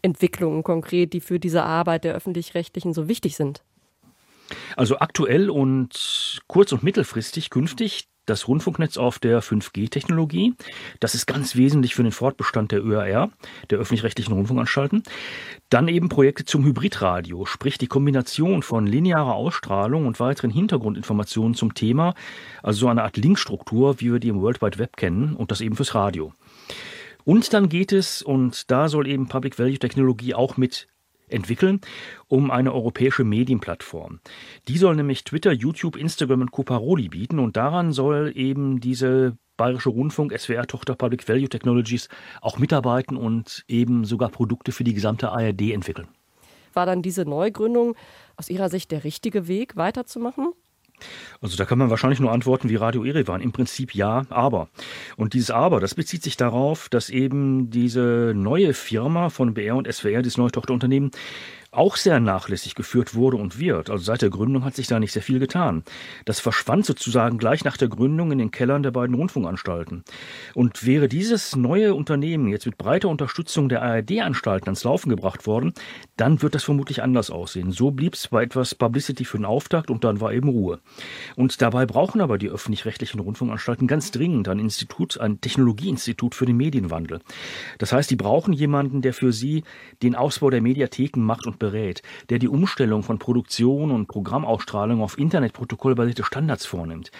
Entwicklungen 0.00 0.62
konkret, 0.62 1.12
die 1.12 1.20
für 1.20 1.38
diese 1.38 1.64
Arbeit 1.64 2.04
der 2.04 2.14
öffentlich-rechtlichen 2.14 2.94
so 2.94 3.08
wichtig 3.08 3.36
sind? 3.36 3.62
Also 4.76 4.98
aktuell 4.98 5.50
und 5.50 6.40
kurz- 6.46 6.72
und 6.72 6.82
mittelfristig 6.82 7.50
künftig 7.50 8.08
das 8.26 8.48
Rundfunknetz 8.48 8.96
auf 8.96 9.18
der 9.18 9.42
5G-Technologie. 9.42 10.54
Das 11.00 11.14
ist 11.14 11.26
ganz 11.26 11.56
wesentlich 11.56 11.94
für 11.94 12.02
den 12.02 12.12
Fortbestand 12.12 12.72
der 12.72 12.84
ÖRR, 12.84 13.30
der 13.70 13.78
öffentlich-rechtlichen 13.78 14.32
Rundfunkanstalten. 14.32 15.02
Dann 15.68 15.88
eben 15.88 16.08
Projekte 16.08 16.44
zum 16.44 16.64
Hybridradio, 16.64 17.44
sprich 17.44 17.78
die 17.78 17.86
Kombination 17.86 18.62
von 18.62 18.86
linearer 18.86 19.34
Ausstrahlung 19.34 20.06
und 20.06 20.20
weiteren 20.20 20.50
Hintergrundinformationen 20.50 21.54
zum 21.54 21.74
Thema, 21.74 22.14
also 22.62 22.80
so 22.80 22.88
eine 22.88 23.02
Art 23.02 23.16
Linkstruktur, 23.16 24.00
wie 24.00 24.12
wir 24.12 24.20
die 24.20 24.28
im 24.28 24.40
World 24.40 24.62
Wide 24.62 24.78
Web 24.78 24.96
kennen, 24.96 25.34
und 25.34 25.50
das 25.50 25.60
eben 25.60 25.76
fürs 25.76 25.94
Radio. 25.94 26.32
Und 27.24 27.52
dann 27.54 27.68
geht 27.68 27.92
es, 27.92 28.22
und 28.22 28.70
da 28.70 28.88
soll 28.88 29.06
eben 29.06 29.28
Public 29.28 29.58
Value 29.58 29.78
Technologie 29.78 30.34
auch 30.34 30.56
mit 30.56 30.88
entwickeln, 31.28 31.80
um 32.28 32.50
eine 32.50 32.72
europäische 32.72 33.24
Medienplattform. 33.24 34.20
Die 34.68 34.78
soll 34.78 34.96
nämlich 34.96 35.24
Twitter, 35.24 35.52
YouTube, 35.52 35.96
Instagram 35.96 36.42
und 36.42 36.50
Coparoli 36.50 37.08
bieten 37.08 37.38
und 37.38 37.56
daran 37.56 37.92
soll 37.92 38.32
eben 38.34 38.80
diese 38.80 39.36
Bayerische 39.56 39.90
Rundfunk, 39.90 40.36
SWR-Tochter 40.36 40.96
Public 40.96 41.28
Value 41.28 41.48
Technologies 41.48 42.08
auch 42.40 42.58
mitarbeiten 42.58 43.16
und 43.16 43.64
eben 43.68 44.04
sogar 44.04 44.28
Produkte 44.28 44.72
für 44.72 44.82
die 44.82 44.94
gesamte 44.94 45.30
ARD 45.30 45.72
entwickeln. 45.72 46.08
War 46.72 46.86
dann 46.86 47.02
diese 47.02 47.24
Neugründung 47.24 47.94
aus 48.36 48.50
Ihrer 48.50 48.68
Sicht 48.68 48.90
der 48.90 49.04
richtige 49.04 49.46
Weg, 49.46 49.76
weiterzumachen? 49.76 50.52
Also 51.40 51.56
da 51.56 51.64
kann 51.64 51.78
man 51.78 51.90
wahrscheinlich 51.90 52.20
nur 52.20 52.32
antworten 52.32 52.68
wie 52.68 52.76
Radio 52.76 53.04
Erevan. 53.04 53.40
Im 53.40 53.52
Prinzip 53.52 53.94
ja, 53.94 54.24
aber. 54.30 54.68
Und 55.16 55.34
dieses 55.34 55.50
Aber, 55.50 55.80
das 55.80 55.94
bezieht 55.94 56.22
sich 56.22 56.36
darauf, 56.36 56.88
dass 56.88 57.10
eben 57.10 57.70
diese 57.70 58.32
neue 58.34 58.72
Firma 58.72 59.28
von 59.28 59.54
BR 59.54 59.76
und 59.76 59.92
SWR, 59.92 60.22
dieses 60.22 60.38
neue 60.38 60.50
Tochterunternehmen, 60.50 61.10
auch 61.76 61.96
sehr 61.96 62.20
nachlässig 62.20 62.74
geführt 62.74 63.14
wurde 63.14 63.36
und 63.36 63.58
wird. 63.58 63.90
Also 63.90 64.04
seit 64.04 64.22
der 64.22 64.30
Gründung 64.30 64.64
hat 64.64 64.74
sich 64.74 64.86
da 64.86 65.00
nicht 65.00 65.12
sehr 65.12 65.22
viel 65.22 65.38
getan. 65.38 65.84
Das 66.24 66.40
verschwand 66.40 66.86
sozusagen 66.86 67.38
gleich 67.38 67.64
nach 67.64 67.76
der 67.76 67.88
Gründung 67.88 68.32
in 68.32 68.38
den 68.38 68.50
Kellern 68.50 68.82
der 68.82 68.90
beiden 68.90 69.14
Rundfunkanstalten. 69.14 70.04
Und 70.54 70.86
wäre 70.86 71.08
dieses 71.08 71.56
neue 71.56 71.94
Unternehmen 71.94 72.48
jetzt 72.48 72.66
mit 72.66 72.78
breiter 72.78 73.08
Unterstützung 73.08 73.68
der 73.68 73.82
ARD-Anstalten 73.82 74.68
ans 74.68 74.84
Laufen 74.84 75.08
gebracht 75.08 75.46
worden, 75.46 75.72
dann 76.16 76.42
wird 76.42 76.54
das 76.54 76.64
vermutlich 76.64 77.02
anders 77.02 77.30
aussehen. 77.30 77.72
So 77.72 77.90
blieb 77.90 78.14
es 78.14 78.28
bei 78.28 78.42
etwas 78.42 78.74
Publicity 78.74 79.24
für 79.24 79.38
den 79.38 79.44
Auftakt 79.44 79.90
und 79.90 80.04
dann 80.04 80.20
war 80.20 80.32
eben 80.32 80.48
Ruhe. 80.48 80.80
Und 81.36 81.60
dabei 81.60 81.86
brauchen 81.86 82.20
aber 82.20 82.38
die 82.38 82.48
öffentlich-rechtlichen 82.48 83.20
Rundfunkanstalten 83.20 83.86
ganz 83.86 84.10
dringend 84.10 84.48
ein 84.48 84.58
Institut, 84.58 85.18
ein 85.18 85.40
Technologieinstitut 85.40 86.34
für 86.34 86.46
den 86.46 86.56
Medienwandel. 86.56 87.20
Das 87.78 87.92
heißt, 87.92 88.10
die 88.10 88.16
brauchen 88.16 88.52
jemanden, 88.52 89.02
der 89.02 89.14
für 89.14 89.32
sie 89.32 89.64
den 90.02 90.14
Ausbau 90.14 90.50
der 90.50 90.60
Mediatheken 90.60 91.20
macht 91.20 91.46
und 91.46 91.58
berät, 91.64 92.02
der 92.28 92.38
die 92.38 92.48
Umstellung 92.48 93.02
von 93.02 93.18
Produktion 93.18 93.90
und 93.90 94.06
Programmausstrahlung 94.06 95.02
auf 95.02 95.16
internetprotokollbasierte 95.18 96.22
Standards 96.22 96.66
vornimmt. 96.66 97.10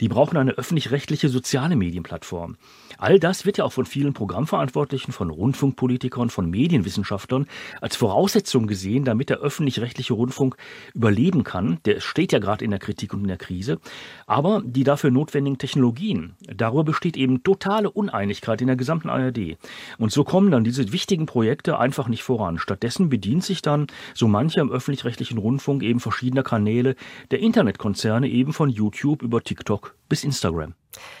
Die 0.00 0.08
brauchen 0.08 0.36
eine 0.36 0.52
öffentlich-rechtliche 0.52 1.28
soziale 1.28 1.76
Medienplattform. 1.76 2.56
All 2.98 3.20
das 3.20 3.46
wird 3.46 3.58
ja 3.58 3.64
auch 3.64 3.72
von 3.72 3.86
vielen 3.86 4.12
Programmverantwortlichen, 4.12 5.12
von 5.12 5.30
Rundfunkpolitikern, 5.30 6.30
von 6.30 6.50
Medienwissenschaftlern 6.50 7.46
als 7.80 7.94
Voraussetzung 7.94 8.66
gesehen, 8.66 9.04
damit 9.04 9.30
der 9.30 9.38
öffentlich-rechtliche 9.38 10.14
Rundfunk 10.14 10.56
überleben 10.94 11.44
kann. 11.44 11.78
Der 11.84 12.00
steht 12.00 12.32
ja 12.32 12.40
gerade 12.40 12.64
in 12.64 12.70
der 12.72 12.80
Kritik 12.80 13.14
und 13.14 13.20
in 13.20 13.28
der 13.28 13.36
Krise. 13.36 13.78
Aber 14.26 14.62
die 14.64 14.84
dafür 14.84 15.10
notwendigen 15.10 15.58
Technologien, 15.58 16.34
darüber 16.52 16.84
besteht 16.84 17.16
eben 17.16 17.42
totale 17.44 17.90
Uneinigkeit 17.90 18.60
in 18.60 18.66
der 18.66 18.76
gesamten 18.76 19.10
ARD. 19.10 19.56
Und 19.98 20.10
so 20.10 20.24
kommen 20.24 20.50
dann 20.50 20.64
diese 20.64 20.92
wichtigen 20.92 21.26
Projekte 21.26 21.78
einfach 21.78 22.08
nicht 22.08 22.24
voran. 22.24 22.58
Stattdessen 22.58 23.08
bedient 23.08 23.44
sich 23.44 23.62
dann 23.62 23.86
so 24.14 24.28
mancher 24.28 24.60
im 24.60 24.70
öffentlich-rechtlichen 24.70 25.38
Rundfunk 25.38 25.82
eben 25.82 26.00
verschiedener 26.00 26.42
Kanäle 26.42 26.96
der 27.30 27.40
Internetkonzerne 27.40 28.28
eben 28.28 28.52
von 28.52 28.68
YouTube 28.68 29.22
über 29.22 29.42
TikTok 29.42 29.94
bis 30.08 30.24
Instagram. 30.24 30.74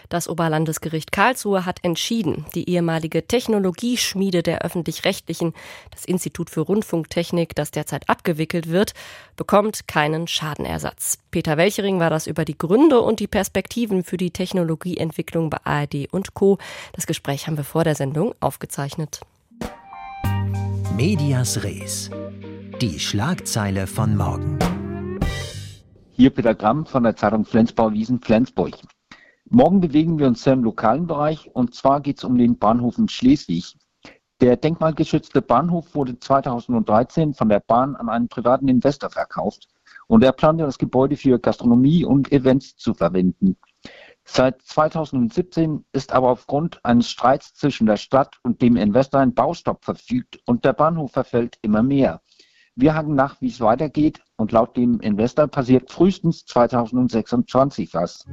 Das 0.08 0.28
Oberlandesgericht 0.28 1.12
Karlsruhe 1.12 1.64
hat 1.64 1.78
entschieden, 1.82 2.44
die 2.54 2.68
ehemalige 2.68 3.26
Technologieschmiede 3.26 4.42
der 4.42 4.62
öffentlich-rechtlichen, 4.62 5.54
das 5.90 6.04
Institut 6.04 6.50
für 6.50 6.60
Rundfunktechnik, 6.60 7.54
das 7.54 7.70
derzeit 7.70 8.08
abgewickelt 8.08 8.68
wird, 8.68 8.92
bekommt 9.36 9.88
keinen 9.88 10.28
Schadenersatz. 10.28 11.18
Peter 11.30 11.56
Welchering 11.56 12.00
war 12.00 12.10
das 12.10 12.26
über 12.26 12.44
die 12.44 12.58
Gründe 12.58 13.00
und 13.00 13.20
die 13.20 13.26
Perspektiven 13.26 14.04
für 14.04 14.16
die 14.16 14.30
Technologieentwicklung 14.30 15.48
bei 15.48 15.58
ARD 15.64 16.08
und 16.12 16.34
Co. 16.34 16.58
Das 16.92 17.06
Gespräch 17.06 17.46
haben 17.46 17.56
wir 17.56 17.64
vor 17.64 17.84
der 17.84 17.94
Sendung 17.94 18.34
aufgezeichnet. 18.40 19.20
Medias 20.96 21.64
Res. 21.64 22.10
Die 22.82 22.98
Schlagzeile 22.98 23.86
von 23.86 24.16
morgen. 24.16 24.58
Hier 26.10 26.30
Peter 26.30 26.52
Gramm 26.52 26.84
von 26.84 27.04
der 27.04 27.14
Zeitung 27.14 27.44
Flensburg-Wiesen 27.44 28.20
Flensburg. 28.20 28.76
Morgen 29.48 29.80
bewegen 29.80 30.18
wir 30.18 30.26
uns 30.26 30.44
im 30.48 30.64
lokalen 30.64 31.06
Bereich 31.06 31.48
und 31.54 31.76
zwar 31.76 32.00
geht 32.00 32.18
es 32.18 32.24
um 32.24 32.36
den 32.36 32.58
Bahnhof 32.58 32.98
in 32.98 33.08
Schleswig. 33.08 33.76
Der 34.40 34.56
denkmalgeschützte 34.56 35.42
Bahnhof 35.42 35.94
wurde 35.94 36.18
2013 36.18 37.34
von 37.34 37.48
der 37.48 37.60
Bahn 37.60 37.94
an 37.94 38.08
einen 38.08 38.26
privaten 38.26 38.66
Investor 38.66 39.10
verkauft 39.10 39.68
und 40.08 40.24
er 40.24 40.32
plant 40.32 40.58
ja 40.58 40.66
das 40.66 40.78
Gebäude 40.78 41.16
für 41.16 41.38
Gastronomie 41.38 42.04
und 42.04 42.32
Events 42.32 42.74
zu 42.74 42.94
verwenden. 42.94 43.58
Seit 44.24 44.60
2017 44.62 45.84
ist 45.92 46.12
aber 46.12 46.30
aufgrund 46.30 46.84
eines 46.84 47.08
Streits 47.08 47.54
zwischen 47.54 47.86
der 47.86 47.96
Stadt 47.96 48.38
und 48.42 48.60
dem 48.60 48.74
Investor 48.76 49.20
ein 49.20 49.34
Baustopp 49.34 49.84
verfügt 49.84 50.40
und 50.46 50.64
der 50.64 50.72
Bahnhof 50.72 51.12
verfällt 51.12 51.58
immer 51.62 51.84
mehr. 51.84 52.20
Wir 52.74 52.94
haken 52.94 53.14
nach, 53.14 53.38
wie 53.40 53.48
es 53.48 53.60
weitergeht 53.60 54.22
und 54.36 54.50
laut 54.50 54.78
dem 54.78 54.98
Investor 55.00 55.46
passiert 55.46 55.92
frühestens 55.92 56.46
2026 56.46 57.92
was. 57.92 58.24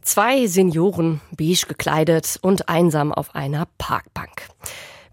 Zwei 0.00 0.48
Senioren, 0.48 1.20
beige 1.36 1.66
gekleidet 1.68 2.40
und 2.42 2.68
einsam 2.68 3.12
auf 3.12 3.36
einer 3.36 3.68
Parkbank. 3.78 4.48